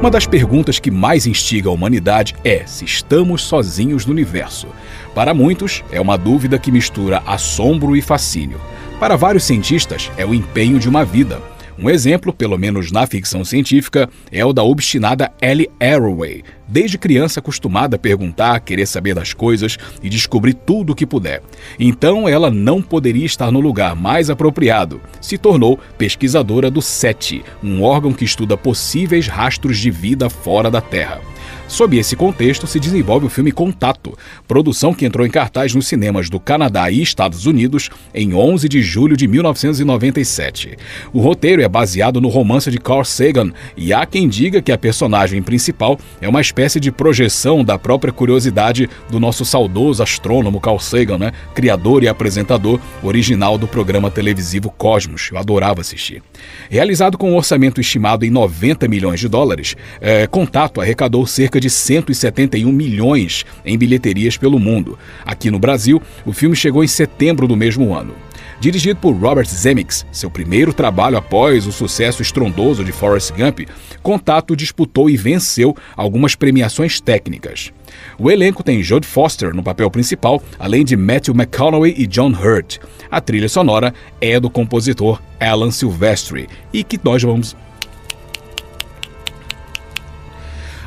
Uma 0.00 0.12
das 0.12 0.28
perguntas 0.28 0.78
que 0.78 0.92
mais 0.92 1.26
instiga 1.26 1.68
a 1.68 1.72
humanidade 1.72 2.36
é 2.44 2.64
se 2.64 2.84
estamos 2.84 3.42
sozinhos 3.42 4.06
no 4.06 4.12
universo. 4.12 4.68
Para 5.12 5.34
muitos, 5.34 5.82
é 5.90 6.00
uma 6.00 6.16
dúvida 6.16 6.56
que 6.56 6.70
mistura 6.70 7.20
assombro 7.26 7.96
e 7.96 8.00
fascínio. 8.00 8.60
Para 9.00 9.16
vários 9.16 9.42
cientistas, 9.42 10.08
é 10.16 10.24
o 10.24 10.32
empenho 10.32 10.78
de 10.78 10.88
uma 10.88 11.04
vida. 11.04 11.42
Um 11.80 11.88
exemplo, 11.88 12.32
pelo 12.32 12.58
menos 12.58 12.90
na 12.90 13.06
ficção 13.06 13.44
científica, 13.44 14.10
é 14.32 14.44
o 14.44 14.52
da 14.52 14.64
obstinada 14.64 15.30
Ellie 15.40 15.70
Arroway, 15.78 16.42
desde 16.66 16.98
criança 16.98 17.38
acostumada 17.38 17.94
a 17.94 17.98
perguntar, 17.98 18.58
querer 18.60 18.84
saber 18.84 19.14
das 19.14 19.32
coisas 19.32 19.78
e 20.02 20.08
descobrir 20.08 20.54
tudo 20.54 20.92
o 20.92 20.94
que 20.94 21.06
puder. 21.06 21.40
Então 21.78 22.28
ela 22.28 22.50
não 22.50 22.82
poderia 22.82 23.24
estar 23.24 23.52
no 23.52 23.60
lugar 23.60 23.94
mais 23.94 24.28
apropriado. 24.28 25.00
Se 25.20 25.38
tornou 25.38 25.78
pesquisadora 25.96 26.68
do 26.68 26.82
SETI, 26.82 27.44
um 27.62 27.82
órgão 27.84 28.12
que 28.12 28.24
estuda 28.24 28.56
possíveis 28.56 29.28
rastros 29.28 29.78
de 29.78 29.90
vida 29.90 30.28
fora 30.28 30.72
da 30.72 30.80
Terra. 30.80 31.20
Sob 31.68 31.98
esse 31.98 32.16
contexto 32.16 32.66
se 32.66 32.80
desenvolve 32.80 33.26
o 33.26 33.28
filme 33.28 33.52
Contato, 33.52 34.16
produção 34.48 34.94
que 34.94 35.04
entrou 35.04 35.26
em 35.26 35.30
cartaz 35.30 35.74
nos 35.74 35.86
cinemas 35.86 36.30
do 36.30 36.40
Canadá 36.40 36.90
e 36.90 37.02
Estados 37.02 37.44
Unidos 37.44 37.90
em 38.14 38.32
11 38.32 38.66
de 38.70 38.80
julho 38.80 39.14
de 39.14 39.28
1997. 39.28 40.78
O 41.12 41.20
roteiro 41.20 41.60
é 41.60 41.68
baseado 41.68 42.22
no 42.22 42.28
romance 42.28 42.70
de 42.70 42.78
Carl 42.78 43.04
Sagan 43.04 43.52
e 43.76 43.92
há 43.92 44.06
quem 44.06 44.26
diga 44.26 44.62
que 44.62 44.72
a 44.72 44.78
personagem 44.78 45.42
principal 45.42 45.98
é 46.22 46.28
uma 46.28 46.40
espécie 46.40 46.80
de 46.80 46.90
projeção 46.90 47.62
da 47.62 47.78
própria 47.78 48.14
curiosidade 48.14 48.88
do 49.10 49.20
nosso 49.20 49.44
saudoso 49.44 50.02
astrônomo 50.02 50.60
Carl 50.60 50.78
Sagan, 50.78 51.18
né? 51.18 51.32
criador 51.54 52.02
e 52.02 52.08
apresentador 52.08 52.80
original 53.02 53.58
do 53.58 53.68
programa 53.68 54.10
televisivo 54.10 54.70
Cosmos. 54.70 55.28
Eu 55.30 55.36
adorava 55.36 55.82
assistir. 55.82 56.22
Realizado 56.70 57.18
com 57.18 57.32
um 57.32 57.36
orçamento 57.36 57.78
estimado 57.78 58.24
em 58.24 58.30
90 58.30 58.88
milhões 58.88 59.20
de 59.20 59.28
dólares, 59.28 59.76
é, 60.00 60.26
Contato 60.26 60.80
arrecadou 60.80 61.26
cerca 61.26 61.57
cerca 61.58 61.60
de 61.60 61.70
171 61.70 62.70
milhões 62.70 63.44
em 63.64 63.76
bilheterias 63.76 64.36
pelo 64.36 64.58
mundo. 64.58 64.98
Aqui 65.24 65.50
no 65.50 65.58
Brasil, 65.58 66.00
o 66.24 66.32
filme 66.32 66.54
chegou 66.54 66.84
em 66.84 66.86
setembro 66.86 67.46
do 67.46 67.56
mesmo 67.56 67.94
ano. 67.94 68.14
Dirigido 68.60 68.98
por 68.98 69.12
Robert 69.12 69.46
Zemeckis, 69.46 70.04
seu 70.10 70.30
primeiro 70.30 70.72
trabalho 70.72 71.16
após 71.16 71.66
o 71.66 71.72
sucesso 71.72 72.22
estrondoso 72.22 72.84
de 72.84 72.90
Forrest 72.90 73.32
Gump, 73.32 73.68
Contato 74.02 74.56
disputou 74.56 75.08
e 75.08 75.16
venceu 75.16 75.76
algumas 75.96 76.34
premiações 76.34 77.00
técnicas. 77.00 77.72
O 78.18 78.30
elenco 78.30 78.62
tem 78.62 78.82
Jodie 78.82 79.08
Foster 79.08 79.54
no 79.54 79.62
papel 79.62 79.90
principal, 79.90 80.42
além 80.58 80.84
de 80.84 80.96
Matthew 80.96 81.34
McConaughey 81.34 81.94
e 81.96 82.06
John 82.06 82.32
Hurt. 82.32 82.78
A 83.10 83.20
trilha 83.20 83.48
sonora 83.48 83.94
é 84.20 84.40
do 84.40 84.50
compositor 84.50 85.20
Alan 85.38 85.70
Silvestri 85.70 86.48
e 86.72 86.82
que 86.82 86.98
nós 87.02 87.22
vamos 87.22 87.56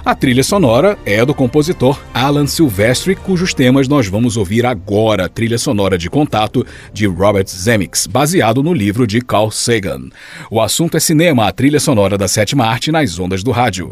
A 0.03 0.15
trilha 0.15 0.43
sonora 0.43 0.97
é 1.05 1.23
do 1.23 1.31
compositor 1.31 2.01
Alan 2.11 2.47
Silvestri, 2.47 3.15
cujos 3.15 3.53
temas 3.53 3.87
nós 3.87 4.07
vamos 4.07 4.35
ouvir 4.35 4.65
agora, 4.65 5.29
trilha 5.29 5.59
sonora 5.59 5.95
de 5.95 6.09
contato 6.09 6.65
de 6.91 7.05
Robert 7.05 7.47
Zemeckis, 7.47 8.07
baseado 8.07 8.63
no 8.63 8.73
livro 8.73 9.05
de 9.05 9.21
Carl 9.21 9.51
Sagan. 9.51 10.09
O 10.49 10.59
assunto 10.59 10.97
é 10.97 10.99
cinema, 10.99 11.47
a 11.47 11.51
trilha 11.51 11.79
sonora 11.79 12.17
da 12.17 12.27
sétima 12.27 12.65
arte 12.65 12.91
nas 12.91 13.19
ondas 13.19 13.43
do 13.43 13.51
rádio. 13.51 13.91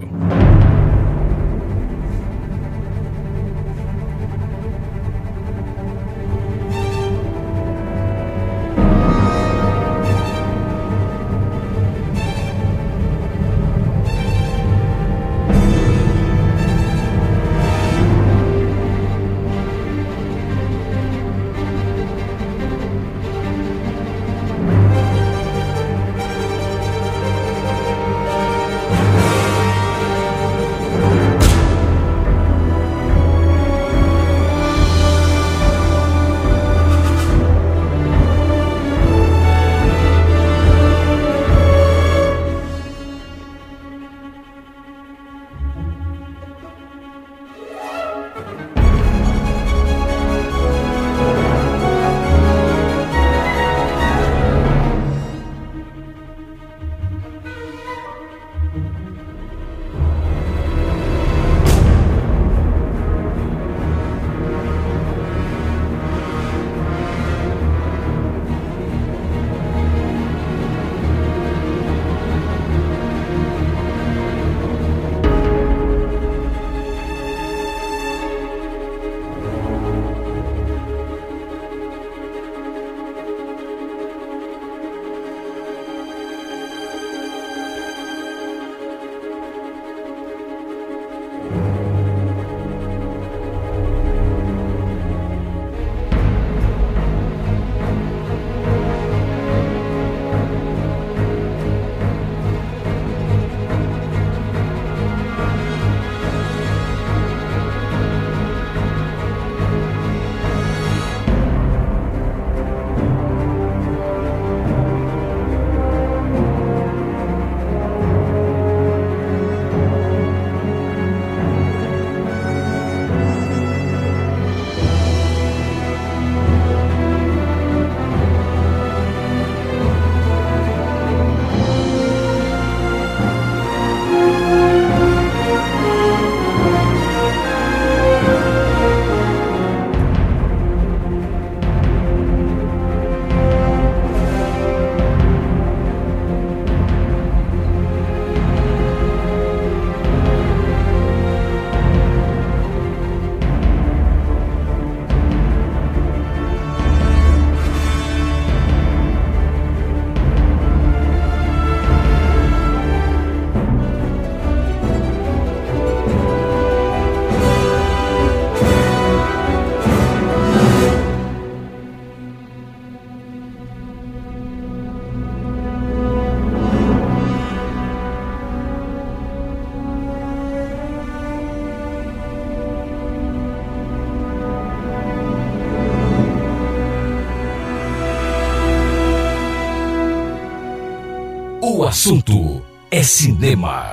Assunto 191.90 192.62
é 192.92 193.02
cinema. 193.02 193.89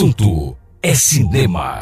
Assunto 0.00 0.56
é 0.82 0.94
cinema. 0.94 1.79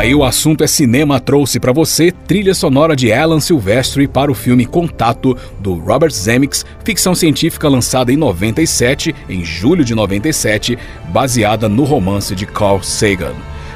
Daí 0.00 0.14
o 0.14 0.24
assunto 0.24 0.64
é 0.64 0.66
cinema 0.66 1.20
trouxe 1.20 1.60
para 1.60 1.74
você 1.74 2.10
trilha 2.10 2.54
sonora 2.54 2.96
de 2.96 3.12
Alan 3.12 3.38
Silvestri 3.38 4.08
para 4.08 4.32
o 4.32 4.34
filme 4.34 4.64
Contato 4.64 5.36
do 5.58 5.74
Robert 5.74 6.10
Zemeckis, 6.10 6.64
ficção 6.82 7.14
científica 7.14 7.68
lançada 7.68 8.10
em 8.10 8.16
97, 8.16 9.14
em 9.28 9.44
julho 9.44 9.84
de 9.84 9.94
97, 9.94 10.78
baseada 11.12 11.68
no 11.68 11.84
romance 11.84 12.34
de 12.34 12.46
Carl 12.46 12.82
Sagan. 12.82 13.34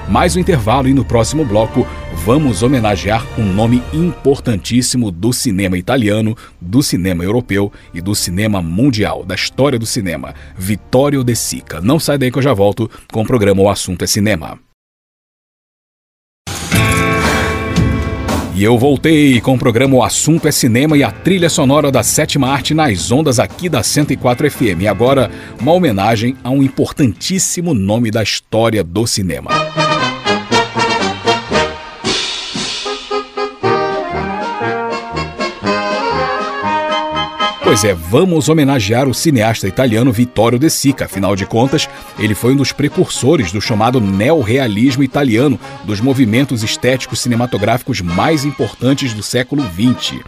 Mais 0.08 0.34
um 0.34 0.40
intervalo 0.40 0.88
e 0.88 0.94
no 0.94 1.04
próximo 1.04 1.44
bloco 1.44 1.86
vamos 2.24 2.62
homenagear 2.62 3.22
um 3.38 3.44
nome 3.44 3.82
importantíssimo 3.92 5.10
do 5.10 5.30
cinema 5.30 5.76
italiano, 5.76 6.34
do 6.58 6.82
cinema 6.82 7.22
europeu 7.22 7.70
e 7.92 8.00
do 8.00 8.14
cinema 8.14 8.62
mundial, 8.62 9.26
da 9.26 9.34
história 9.34 9.78
do 9.78 9.84
cinema, 9.84 10.34
Vittorio 10.56 11.22
De 11.22 11.36
Sica. 11.36 11.82
Não 11.82 12.00
sai 12.00 12.16
daí 12.16 12.32
que 12.32 12.38
eu 12.38 12.42
já 12.42 12.54
volto 12.54 12.90
com 13.12 13.20
o 13.20 13.26
programa 13.26 13.60
O 13.60 13.68
Assunto 13.68 14.04
é 14.04 14.06
Cinema. 14.06 14.58
E 18.56 18.62
eu 18.62 18.78
voltei 18.78 19.40
com 19.40 19.54
o 19.54 19.58
programa 19.58 19.96
O 19.96 20.02
Assunto 20.02 20.46
é 20.46 20.52
Cinema 20.52 20.96
e 20.96 21.02
a 21.02 21.10
trilha 21.10 21.50
sonora 21.50 21.90
da 21.90 22.04
sétima 22.04 22.48
arte 22.48 22.72
nas 22.72 23.10
ondas 23.10 23.40
aqui 23.40 23.68
da 23.68 23.82
104 23.82 24.48
FM. 24.48 24.82
E 24.82 24.86
agora, 24.86 25.28
uma 25.60 25.72
homenagem 25.72 26.36
a 26.44 26.50
um 26.50 26.62
importantíssimo 26.62 27.74
nome 27.74 28.12
da 28.12 28.22
história 28.22 28.84
do 28.84 29.08
cinema. 29.08 29.50
Pois 37.74 37.82
é, 37.82 37.92
vamos 37.92 38.48
homenagear 38.48 39.08
o 39.08 39.12
cineasta 39.12 39.66
italiano 39.66 40.12
Vittorio 40.12 40.60
De 40.60 40.70
Sica. 40.70 41.06
Afinal 41.06 41.34
de 41.34 41.44
contas, 41.44 41.88
ele 42.20 42.32
foi 42.32 42.52
um 42.52 42.56
dos 42.56 42.70
precursores 42.70 43.50
do 43.50 43.60
chamado 43.60 44.00
neorrealismo 44.00 45.02
italiano, 45.02 45.58
dos 45.82 46.00
movimentos 46.00 46.62
estéticos 46.62 47.18
cinematográficos 47.18 48.00
mais 48.00 48.44
importantes 48.44 49.12
do 49.12 49.24
século 49.24 49.60
XX. 49.60 50.20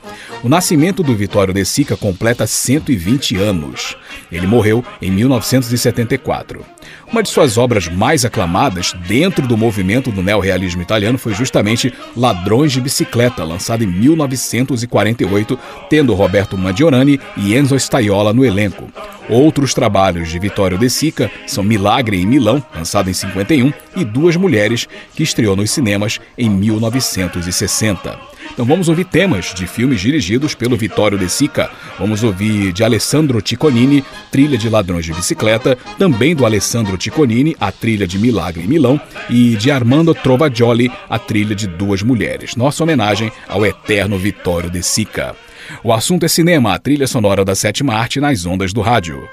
O 0.43 0.49
nascimento 0.49 1.05
do 1.05 1.15
Vittorio 1.15 1.55
De 1.55 1.65
Sica 1.65 1.97
completa 1.97 2.49
120 2.49 3.37
anos. 3.37 3.97
Ele 4.33 4.49
morreu 4.49 4.85
em 5.01 5.13
1974. 5.13 6.65
Uma 7.11 7.23
de 7.23 7.29
suas 7.29 7.57
obras 7.57 7.89
mais 7.89 8.25
aclamadas 8.25 8.93
dentro 9.07 9.47
do 9.47 9.57
movimento 9.57 10.11
do 10.11 10.23
neorrealismo 10.23 10.83
italiano 10.83 11.17
foi 11.17 11.35
justamente 11.35 11.95
Ladrões 12.17 12.73
de 12.73 12.81
Bicicleta, 12.81 13.45
lançado 13.45 13.85
em 13.85 13.87
1948, 13.87 15.59
tendo 15.89 16.15
Roberto 16.15 16.59
Mangiorani 16.59 17.21
e 17.37 17.57
Enzo 17.57 17.77
Staiola 17.77 18.33
no 18.33 18.45
elenco. 18.45 18.89
Outros 19.29 19.75
trabalhos 19.75 20.31
de 20.31 20.39
Vittorio 20.39 20.79
De 20.79 20.89
Sica 20.89 21.31
são 21.47 21.65
Milagre 21.65 22.21
em 22.21 22.27
Milão, 22.27 22.65
lançado 22.75 23.11
em 23.11 23.13
51, 23.13 23.73
e 23.97 24.05
Duas 24.05 24.37
Mulheres, 24.37 24.87
que 25.15 25.23
estreou 25.23 25.57
nos 25.57 25.71
cinemas 25.71 26.21
em 26.39 26.49
1960. 26.49 28.37
Então 28.53 28.65
vamos 28.65 28.89
ouvir 28.89 29.05
temas 29.05 29.53
de 29.53 29.67
filmes 29.67 30.01
dirigidos 30.01 30.55
pelo 30.55 30.77
Vittorio 30.77 31.19
De 31.19 31.29
Sica. 31.29 31.71
Vamos 31.99 32.23
ouvir 32.23 32.73
de 32.73 32.85
Alessandro 32.85 33.43
Ticconini, 33.43 34.05
trilha 34.31 34.57
de 34.57 34.69
Ladrões 34.69 35.05
de 35.05 35.13
Bicicleta, 35.13 35.77
também 35.99 36.35
do 36.35 36.47
Alessandro 36.47 36.97
Ticconini, 36.97 37.57
a 37.61 37.73
trilha 37.73 38.07
de 38.07 38.19
Milagre 38.19 38.63
em 38.63 38.69
Milão, 38.69 39.01
e 39.29 39.57
de 39.57 39.71
Armando 39.71 40.15
Trovagioli, 40.15 40.91
a 41.11 41.19
trilha 41.19 41.55
de 41.55 41.67
Duas 41.67 42.03
Mulheres. 42.03 42.55
Nossa 42.57 42.83
homenagem 42.85 43.33
ao 43.49 43.67
eterno 43.67 44.17
Vittorio 44.17 44.71
De 44.71 44.83
Sica. 44.83 45.35
O 45.83 45.93
assunto 45.93 46.25
é 46.25 46.29
cinema, 46.29 46.75
a 46.75 46.79
trilha 46.79 47.07
sonora 47.07 47.45
da 47.45 47.55
sétima 47.55 47.95
arte 47.95 48.21
nas 48.21 48.47
ondas 48.47 48.73
do 48.73 48.81
rádio. 48.81 49.29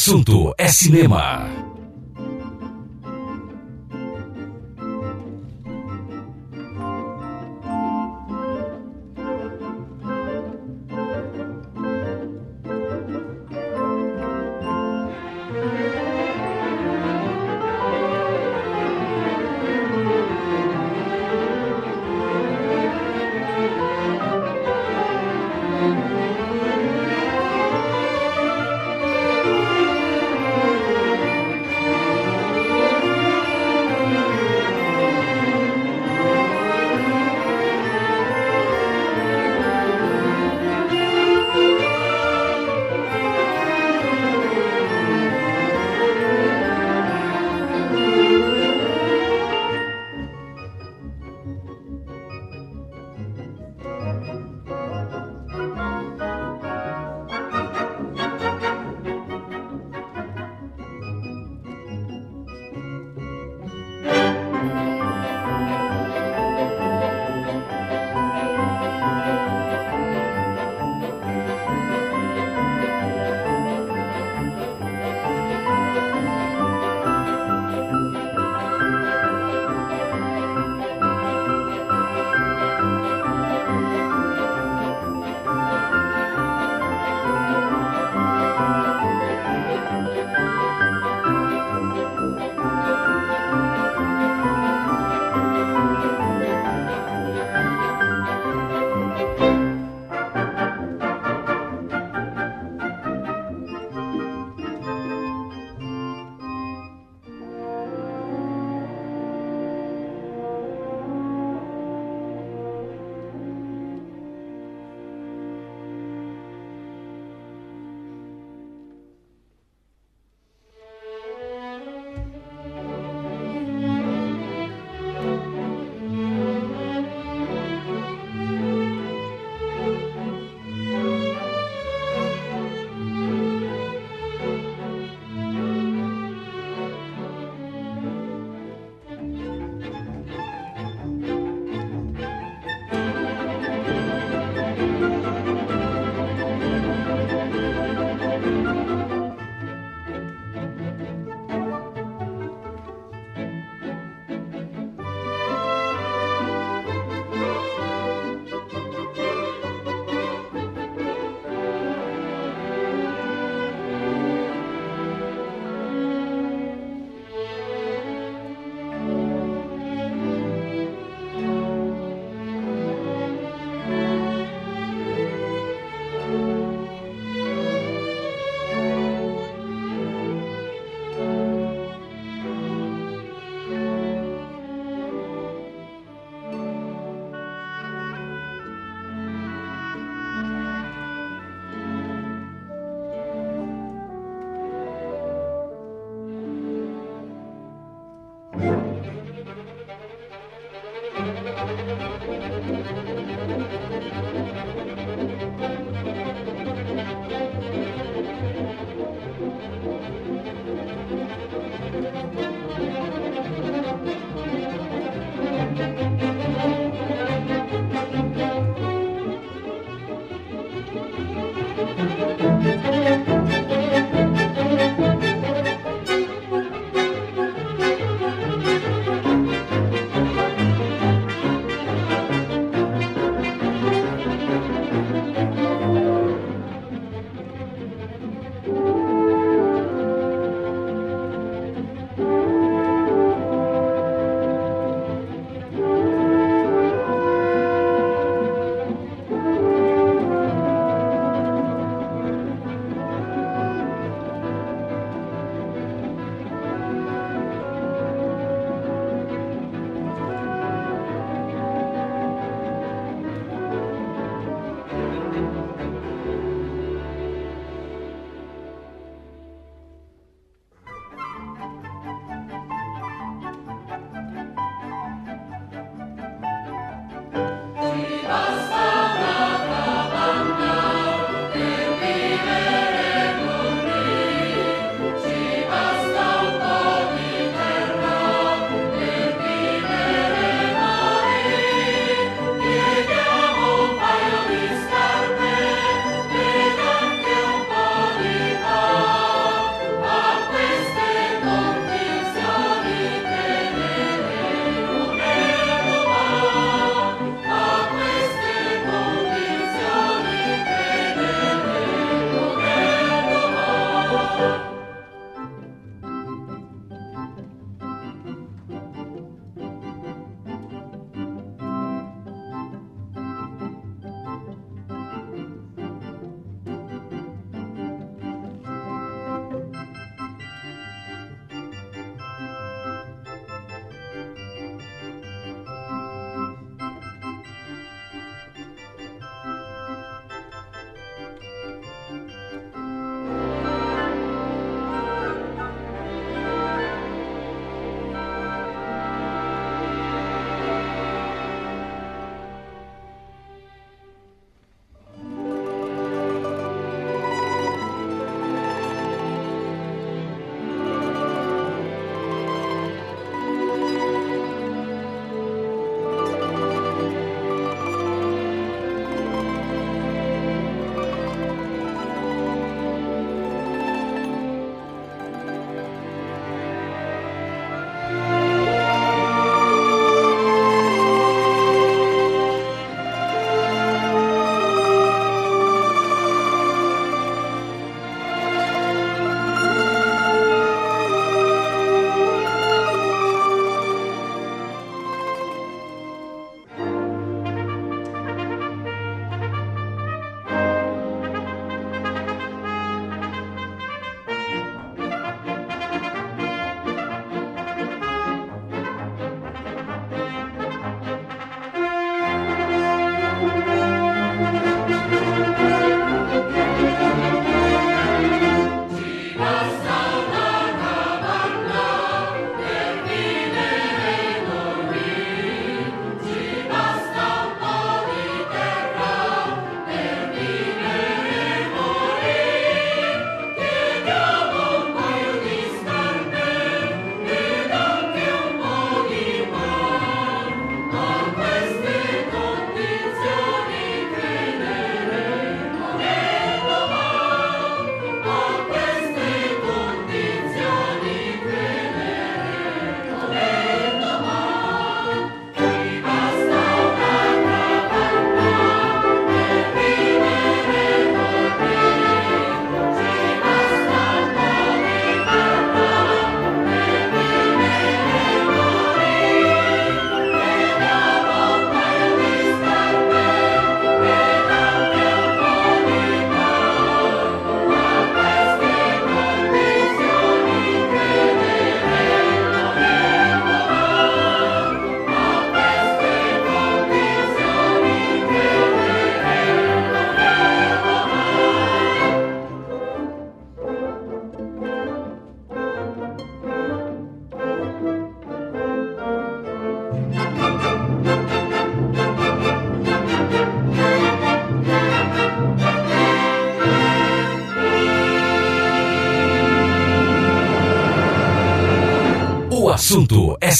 Assunto 0.00 0.54
é 0.56 0.66
cinema. 0.66 1.49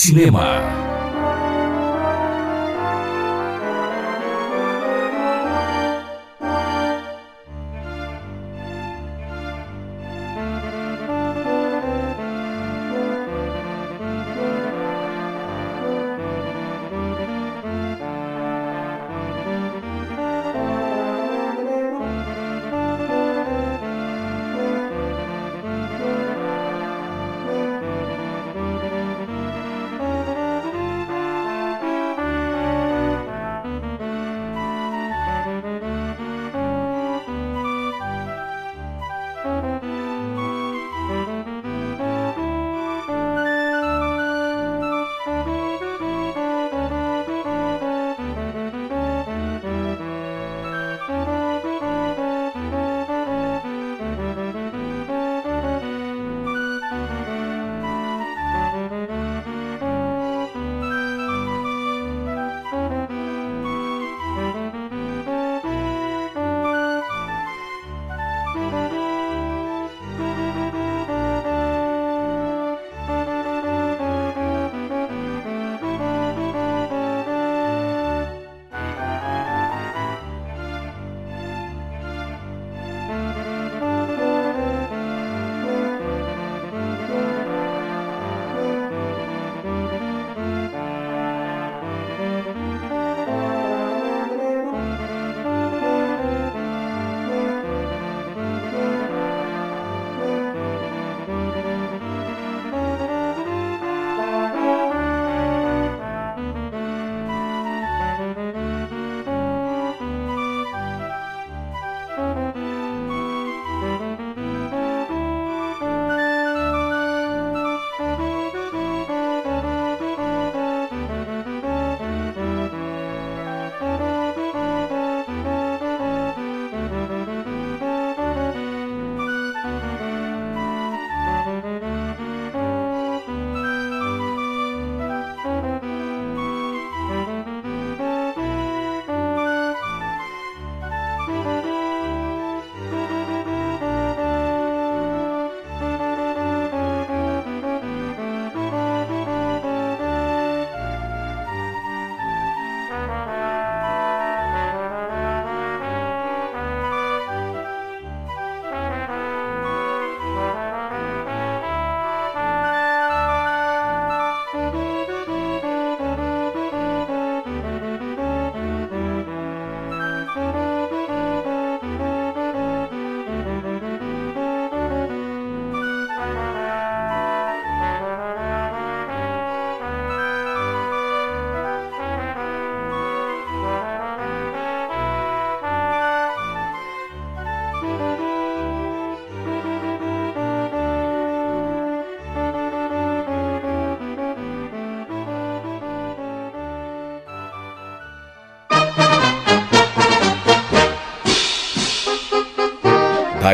Cinema. 0.01 0.69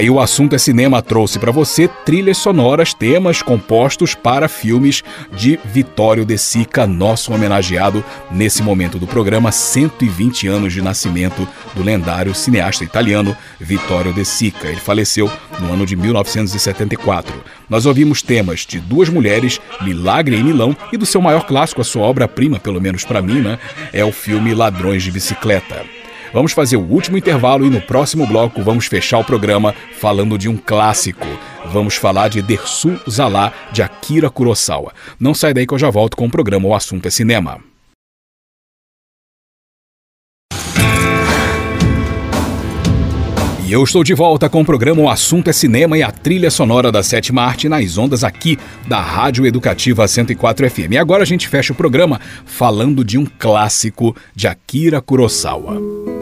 Aí 0.07 0.11
o 0.11 0.21
assunto 0.21 0.55
é 0.55 0.59
cinema 0.59 1.03
trouxe 1.03 1.37
para 1.37 1.51
você 1.51 1.89
trilhas 1.89 2.39
sonoras, 2.39 2.95
temas 2.95 3.43
compostos 3.43 4.15
para 4.15 4.47
filmes 4.47 5.03
de 5.37 5.59
Vittorio 5.65 6.25
De 6.25 6.39
Sica, 6.39 6.87
nosso 6.87 7.33
homenageado 7.33 8.05
nesse 8.31 8.63
momento 8.63 9.01
do 9.01 9.07
programa 9.09 9.51
120 9.51 10.47
anos 10.47 10.73
de 10.73 10.81
nascimento 10.81 11.49
do 11.75 11.83
lendário 11.83 12.33
cineasta 12.37 12.85
italiano 12.85 13.37
Vittorio 13.59 14.13
De 14.13 14.25
Sica. 14.25 14.69
Ele 14.69 14.79
faleceu 14.79 15.29
no 15.59 15.73
ano 15.73 15.85
de 15.85 15.97
1974. 15.97 17.35
Nós 17.69 17.85
ouvimos 17.85 18.23
temas 18.23 18.61
de 18.61 18.79
duas 18.79 19.09
mulheres, 19.09 19.61
Milagre 19.83 20.37
em 20.37 20.45
Milão, 20.45 20.77
e 20.93 20.97
do 20.97 21.05
seu 21.05 21.21
maior 21.21 21.45
clássico, 21.47 21.81
a 21.81 21.85
sua 21.85 22.03
obra-prima, 22.05 22.61
pelo 22.61 22.81
menos 22.81 23.05
para 23.05 23.21
mim, 23.21 23.41
né, 23.41 23.59
é 23.93 24.05
o 24.05 24.13
filme 24.13 24.55
Ladrões 24.55 25.03
de 25.03 25.11
Bicicleta. 25.11 25.85
Vamos 26.37 26.53
fazer 26.53 26.77
o 26.77 26.83
último 26.83 27.17
intervalo 27.17 27.65
e 27.65 27.71
no 27.71 27.81
próximo 27.81 28.27
bloco 28.27 28.63
vamos 28.63 28.85
fechar 28.85 29.19
o 29.19 29.25
programa 29.25 29.75
falando 29.99 30.37
de 30.37 30.51
um 30.51 30.57
clássico. 30.59 31.27
Vamos 31.73 31.97
falar 31.97 32.29
de 32.29 32.43
Dersu 32.43 33.01
Zalá, 33.09 33.55
de 33.73 33.83
Akira 33.83 34.29
Kurosawa. 34.29 34.93
Não 35.19 35.33
sai 35.33 35.55
daí 35.55 35.67
que 35.67 35.73
eu 35.73 35.79
já 35.79 35.89
volto 35.89 36.15
com 36.15 36.27
o 36.27 36.31
programa 36.31 36.69
O 36.69 36.75
Assunto 36.75 37.07
é 37.07 37.11
Cinema. 37.11 37.59
E 43.67 43.73
eu 43.73 43.83
estou 43.83 44.05
de 44.05 44.13
volta 44.13 44.47
com 44.51 44.61
o 44.61 44.65
programa 44.65 45.01
O 45.01 45.09
Assunto 45.09 45.49
é 45.49 45.55
Cinema 45.55 45.97
e 45.97 46.03
a 46.03 46.13
trilha 46.13 46.51
sonora 46.51 46.93
da 46.93 47.03
sétima 47.03 47.45
arte 47.45 47.67
nas 47.67 47.97
ondas 47.97 48.23
aqui 48.23 48.59
da 48.87 49.01
Rádio 49.01 49.47
Educativa 49.47 50.07
104 50.07 50.71
FM. 50.71 50.93
E 50.93 50.99
agora 50.99 51.23
a 51.23 51.27
gente 51.27 51.49
fecha 51.49 51.73
o 51.73 51.77
programa 51.77 52.21
falando 52.45 53.03
de 53.03 53.17
um 53.17 53.25
clássico 53.25 54.15
de 54.35 54.47
Akira 54.47 55.01
Kurosawa. 55.01 56.16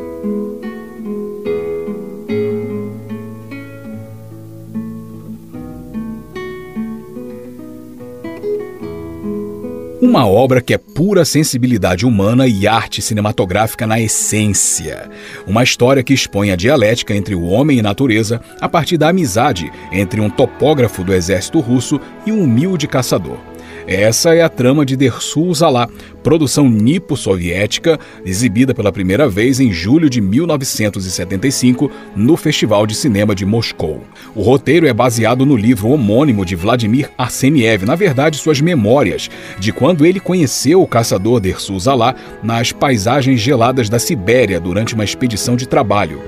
Uma 10.05 10.27
obra 10.27 10.61
que 10.61 10.75
é 10.75 10.77
pura 10.77 11.25
sensibilidade 11.25 12.05
humana 12.05 12.47
e 12.47 12.69
arte 12.69 13.01
cinematográfica 13.01 13.87
na 13.87 13.99
essência. 13.99 15.11
Uma 15.47 15.63
história 15.63 16.03
que 16.03 16.13
expõe 16.13 16.51
a 16.51 16.57
dialética 16.57 17.15
entre 17.15 17.35
o 17.35 17.45
homem 17.45 17.79
e 17.79 17.83
natureza 17.83 18.39
a 18.61 18.69
partir 18.69 18.99
da 18.99 19.09
amizade 19.09 19.73
entre 19.91 20.21
um 20.21 20.29
topógrafo 20.29 21.03
do 21.03 21.15
exército 21.15 21.59
russo 21.59 21.99
e 22.27 22.31
um 22.31 22.43
humilde 22.43 22.87
caçador. 22.87 23.39
Essa 23.87 24.35
é 24.35 24.41
a 24.41 24.49
trama 24.49 24.85
de 24.87 24.97
Dersul 24.97 25.53
Zalá, 25.55 25.87
produção 26.23 26.71
nipo-soviética, 26.71 28.01
exibida 28.25 28.73
pela 28.73 28.91
primeira 28.91 29.29
vez 29.29 29.61
em 29.61 29.71
julho 29.71 30.09
de 30.09 30.23
1975 30.23 31.91
no 32.17 32.35
Festival 32.35 32.87
de 32.87 32.95
Cinema 32.95 33.35
de 33.35 33.45
Moscou. 33.45 34.03
O 34.35 34.41
roteiro 34.41 34.87
é 34.87 34.93
baseado 34.93 35.45
no 35.45 35.55
livro 35.55 35.91
homônimo 35.91 36.47
de 36.47 36.57
Vladimir 36.57 37.11
Arseniev, 37.19 37.85
na 37.85 37.95
verdade, 37.95 38.39
suas 38.39 38.59
memórias, 38.59 39.29
de 39.59 39.71
quando 39.71 40.07
ele 40.07 40.19
conheceu 40.19 40.81
o 40.81 40.87
caçador 40.87 41.39
Dersul 41.39 41.79
Zalá 41.79 42.15
nas 42.43 42.73
paisagens 42.73 43.39
geladas 43.39 43.91
da 43.91 43.99
Sibéria 43.99 44.59
durante 44.59 44.95
uma 44.95 45.05
expedição 45.05 45.57
de 45.57 45.69
trabalho. 45.69 46.23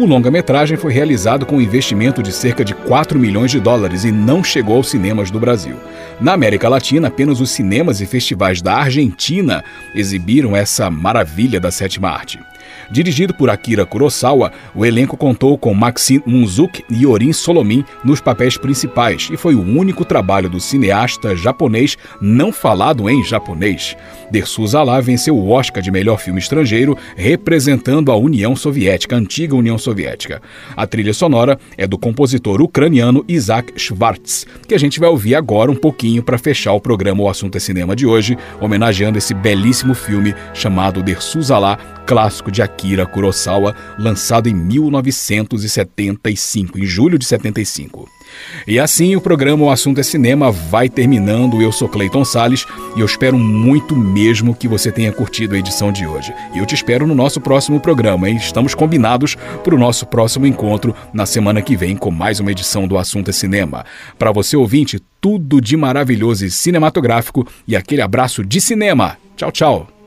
O 0.00 0.06
longa-metragem 0.06 0.78
foi 0.78 0.94
realizado 0.94 1.44
com 1.44 1.56
um 1.56 1.60
investimento 1.60 2.22
de 2.22 2.32
cerca 2.32 2.64
de 2.64 2.72
4 2.72 3.18
milhões 3.18 3.50
de 3.50 3.60
dólares 3.60 4.02
e 4.02 4.10
não 4.10 4.42
chegou 4.42 4.76
aos 4.76 4.88
cinemas 4.88 5.30
do 5.30 5.38
Brasil. 5.38 5.76
Na 6.18 6.32
América 6.32 6.70
Latina, 6.70 7.08
apenas 7.08 7.38
os 7.38 7.50
cinemas 7.50 8.00
e 8.00 8.06
festivais 8.06 8.62
da 8.62 8.76
Argentina 8.76 9.62
exibiram 9.94 10.56
essa 10.56 10.88
maravilha 10.88 11.60
da 11.60 11.70
sétima 11.70 12.08
arte. 12.08 12.40
Dirigido 12.90 13.32
por 13.32 13.48
Akira 13.48 13.86
Kurosawa, 13.86 14.50
o 14.74 14.84
elenco 14.84 15.16
contou 15.16 15.56
com 15.56 15.72
Maxim 15.72 16.20
Munzuk 16.26 16.82
e 16.90 17.04
Yorin 17.04 17.32
Solomin 17.32 17.84
nos 18.04 18.20
papéis 18.20 18.56
principais 18.56 19.28
e 19.30 19.36
foi 19.36 19.54
o 19.54 19.60
único 19.60 20.04
trabalho 20.04 20.50
do 20.50 20.58
cineasta 20.58 21.36
japonês 21.36 21.96
não 22.20 22.52
falado 22.52 23.08
em 23.08 23.22
japonês. 23.22 23.96
Dersu 24.28 24.66
Zala 24.66 25.00
venceu 25.00 25.36
o 25.36 25.50
Oscar 25.50 25.80
de 25.80 25.90
melhor 25.90 26.18
filme 26.18 26.40
estrangeiro, 26.40 26.98
representando 27.16 28.10
a 28.10 28.16
União 28.16 28.56
Soviética, 28.56 29.14
a 29.14 29.18
antiga 29.18 29.54
União 29.54 29.78
Soviética. 29.78 30.42
A 30.76 30.84
trilha 30.84 31.14
sonora 31.14 31.58
é 31.78 31.86
do 31.86 31.96
compositor 31.98 32.60
ucraniano 32.60 33.24
Isaac 33.28 33.72
Schwartz, 33.76 34.46
que 34.66 34.74
a 34.74 34.78
gente 34.78 34.98
vai 34.98 35.08
ouvir 35.08 35.36
agora 35.36 35.70
um 35.70 35.76
pouquinho 35.76 36.24
para 36.24 36.38
fechar 36.38 36.72
o 36.72 36.80
programa 36.80 37.22
O 37.22 37.28
Assunto 37.28 37.56
é 37.56 37.60
Cinema 37.60 37.94
de 37.94 38.04
hoje, 38.04 38.36
homenageando 38.60 39.18
esse 39.18 39.32
belíssimo 39.32 39.94
filme 39.94 40.34
chamado 40.54 41.02
Dersu 41.02 41.40
Zala, 41.40 41.76
clássico 42.04 42.50
de 42.50 42.62
Akira 42.62 42.79
Kurosawa, 43.06 43.74
lançado 43.98 44.48
em 44.48 44.54
1975, 44.54 46.78
em 46.78 46.84
julho 46.84 47.18
de 47.18 47.24
75. 47.24 48.06
E 48.66 48.78
assim 48.78 49.16
o 49.16 49.20
programa 49.20 49.64
O 49.64 49.70
Assunto 49.70 50.00
é 50.00 50.02
Cinema 50.02 50.50
vai 50.50 50.88
terminando. 50.88 51.60
Eu 51.60 51.72
sou 51.72 51.88
Clayton 51.88 52.24
Sales 52.24 52.66
e 52.96 53.00
eu 53.00 53.06
espero 53.06 53.38
muito 53.38 53.96
mesmo 53.96 54.54
que 54.54 54.68
você 54.68 54.92
tenha 54.92 55.12
curtido 55.12 55.54
a 55.54 55.58
edição 55.58 55.92
de 55.92 56.06
hoje. 56.06 56.32
E 56.54 56.58
eu 56.58 56.66
te 56.66 56.74
espero 56.74 57.06
no 57.06 57.14
nosso 57.14 57.40
próximo 57.40 57.80
programa, 57.80 58.28
hein? 58.28 58.36
Estamos 58.36 58.74
combinados 58.74 59.36
para 59.64 59.74
o 59.74 59.78
nosso 59.78 60.06
próximo 60.06 60.46
encontro 60.46 60.94
na 61.12 61.26
semana 61.26 61.62
que 61.62 61.76
vem 61.76 61.96
com 61.96 62.10
mais 62.10 62.40
uma 62.40 62.50
edição 62.50 62.86
do 62.86 62.96
Assunto 62.96 63.30
é 63.30 63.32
Cinema. 63.32 63.84
Para 64.18 64.32
você 64.32 64.56
ouvinte, 64.56 65.00
tudo 65.20 65.60
de 65.60 65.76
maravilhoso 65.76 66.44
e 66.44 66.50
cinematográfico 66.50 67.46
e 67.66 67.76
aquele 67.76 68.02
abraço 68.02 68.44
de 68.44 68.60
cinema. 68.60 69.16
Tchau, 69.36 69.52
tchau. 69.52 69.99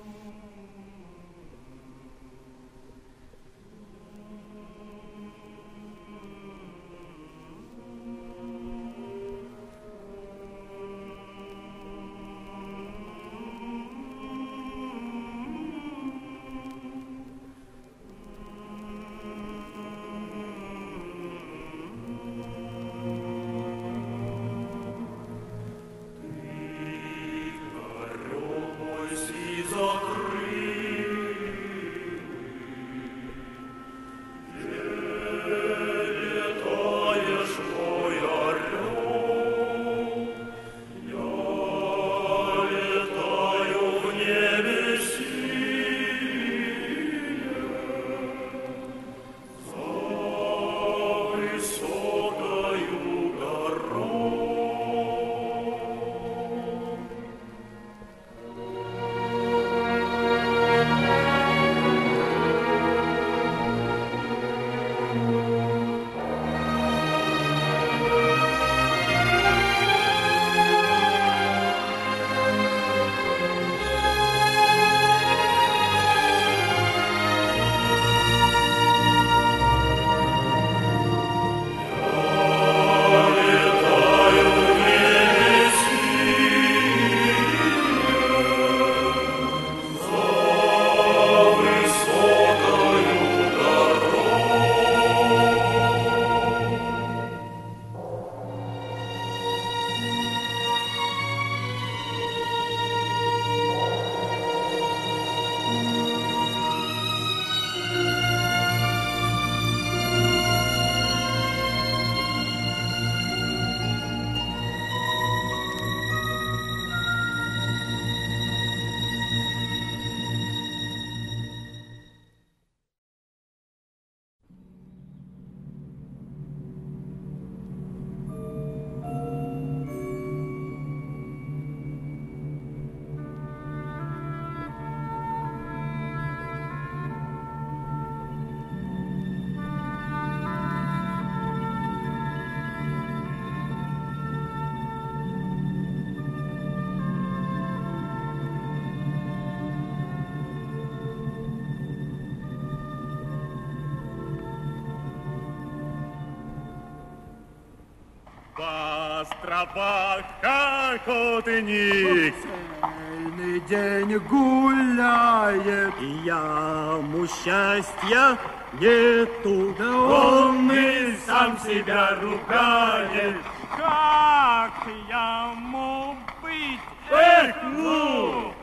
Тропах, 159.64 160.24
как 160.42 161.08
охотник. 161.08 162.36
Цельный 162.82 163.60
день 163.62 164.18
гуляет, 164.20 165.94
и 166.02 166.06
яму 166.26 167.28
счастья 167.28 168.38
нету. 168.74 169.76
Да 169.78 169.98
он 169.98 170.72
и 170.72 171.16
сам 171.26 171.58
себя 171.60 172.18
ругает. 172.22 173.36
Как 173.78 174.74
ему 175.10 176.16
быть? 176.42 176.80
Эх, 177.10 177.56
ну! 177.64 178.54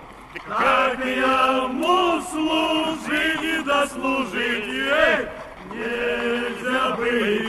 Как 0.46 0.98
ему 1.04 2.20
служить 2.22 3.42
и 3.42 3.62
дослужить? 3.62 4.64
Эх, 4.68 5.28
нельзя 5.72 6.96
быть 6.96 7.39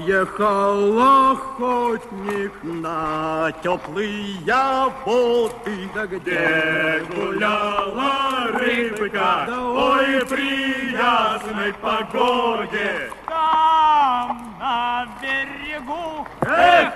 Поехал 0.00 0.98
охотник 0.98 2.52
на 2.62 3.52
теплые 3.62 4.34
воды. 5.04 5.90
Да 5.94 6.06
где 6.06 7.02
гуляла 7.14 8.46
рыбка, 8.46 9.46
ой, 9.50 10.24
при 10.24 10.92
ясной 10.92 11.74
погоде. 11.74 13.10
Там 13.26 14.56
на 14.58 15.06
берегу. 15.20 16.26
Эх, 16.46 16.94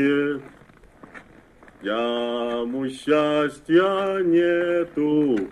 гуляет 0.00 0.42
Яму 1.82 2.88
счастья 2.90 4.22
нету. 4.22 5.48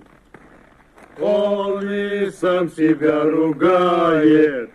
Он 1.18 1.90
и 1.90 2.30
сам 2.30 2.70
себя 2.70 3.24
ругает. 3.24 4.70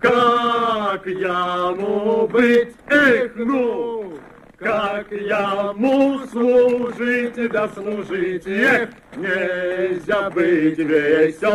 Как 0.00 1.06
яму 1.06 2.26
быть, 2.26 2.74
эх, 2.88 3.32
ну 3.36 4.14
как 4.56 5.12
яму 5.12 6.20
служить, 6.30 7.50
да 7.50 7.68
служить, 7.68 8.46
эх, 8.46 8.88
нельзя 9.14 10.30
быть 10.30 10.78
веселому, 10.78 11.46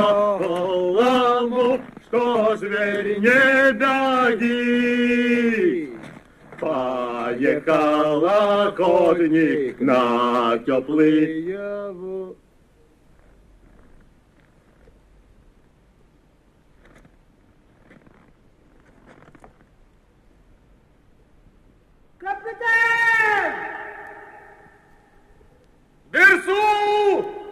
что 2.06 2.56
зверь 2.56 3.18
не 3.20 3.72
даги. 3.74 4.84
Гуляє 7.34 7.62
колокольник 7.62 9.82
на 9.82 10.58
теплий 10.58 11.46
яву. 11.46 12.36
Капитан! 22.18 23.54
Версу! 26.14 27.43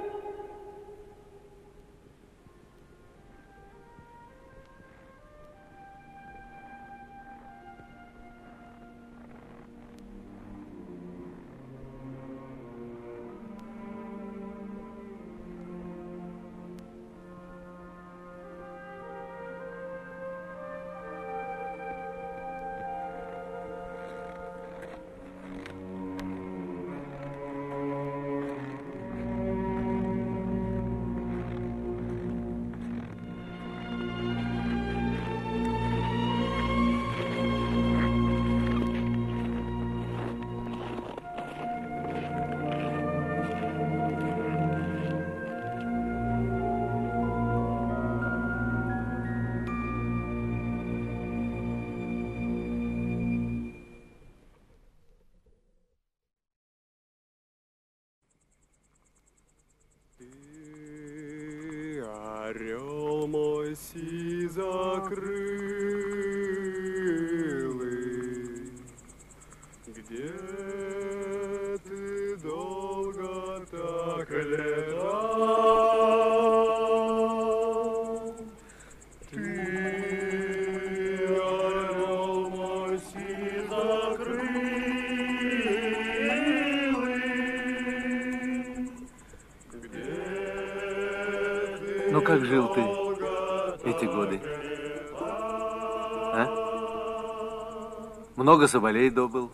Много 98.62 98.72
соболей 98.74 99.10
добыл? 99.10 99.50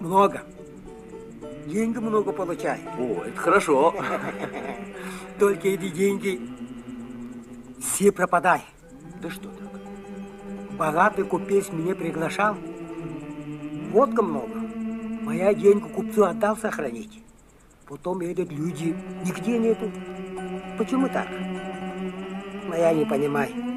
Много. 0.00 0.42
Деньги 1.66 1.98
много 1.98 2.32
получаю. 2.32 2.80
О, 2.98 3.22
это 3.22 3.36
хорошо. 3.36 3.94
Только 5.38 5.68
эти 5.68 5.88
деньги 5.90 6.40
все 7.80 8.10
пропадают. 8.10 8.64
Да 9.22 9.30
что 9.30 9.48
так? 9.50 9.80
Богатый 10.76 11.24
купец 11.24 11.70
меня 11.70 11.94
приглашал. 11.94 12.56
Водка 13.92 14.24
много. 14.24 14.56
Моя 15.22 15.54
деньги 15.54 15.86
купцу 15.86 16.24
отдал 16.24 16.56
сохранить. 16.56 17.22
Потом 17.86 18.22
этот 18.22 18.50
люди 18.50 18.96
нигде 19.24 19.56
нету. 19.56 19.88
Почему 20.78 21.08
так? 21.08 21.28
Но 22.66 22.74
я 22.74 22.92
не 22.92 23.04
понимаю. 23.04 23.69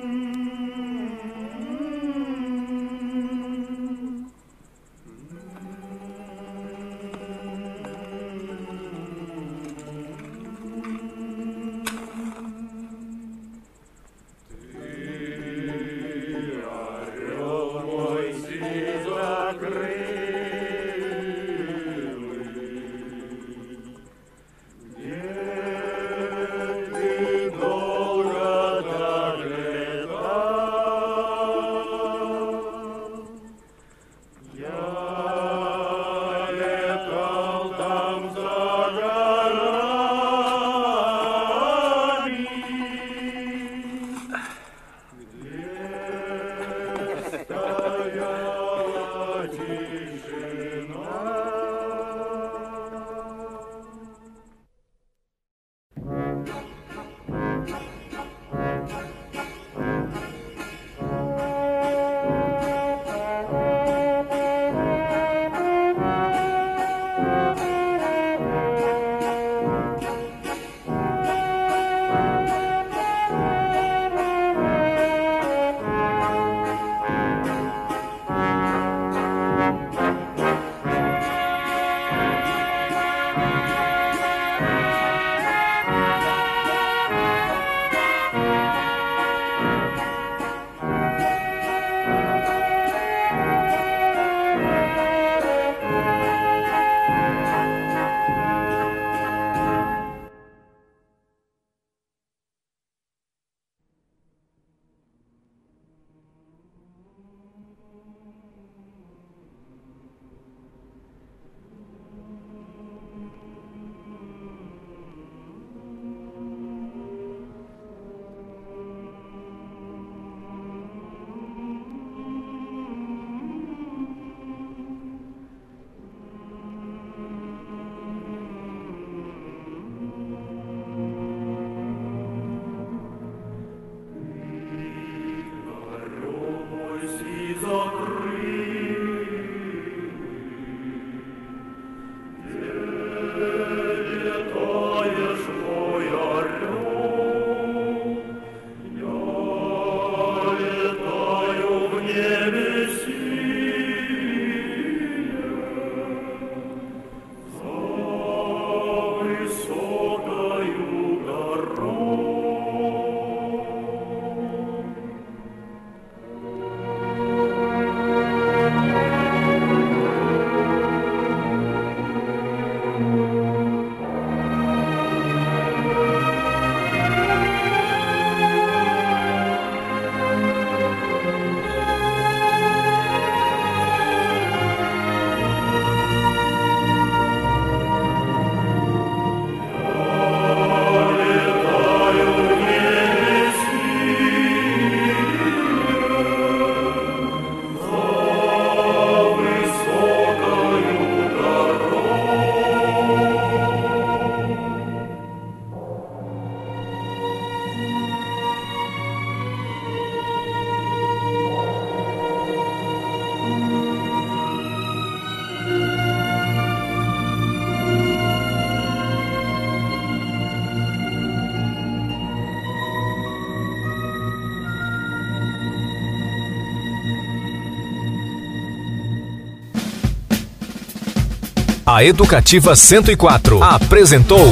A 231.94 232.04
Educativa 232.04 232.76
104 232.76 233.64
apresentou 233.64 234.52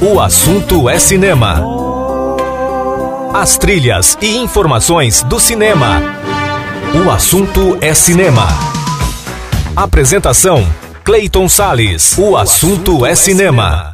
O 0.00 0.20
Assunto 0.20 0.88
é 0.88 0.96
Cinema. 0.96 1.60
As 3.34 3.58
trilhas 3.58 4.16
e 4.22 4.36
informações 4.36 5.24
do 5.24 5.40
cinema. 5.40 6.00
O 7.04 7.10
Assunto 7.10 7.76
é 7.80 7.92
Cinema. 7.94 8.46
Apresentação: 9.74 10.64
Clayton 11.02 11.48
Sales. 11.48 12.16
O 12.16 12.36
assunto 12.36 13.04
é 13.04 13.16
cinema. 13.16 13.87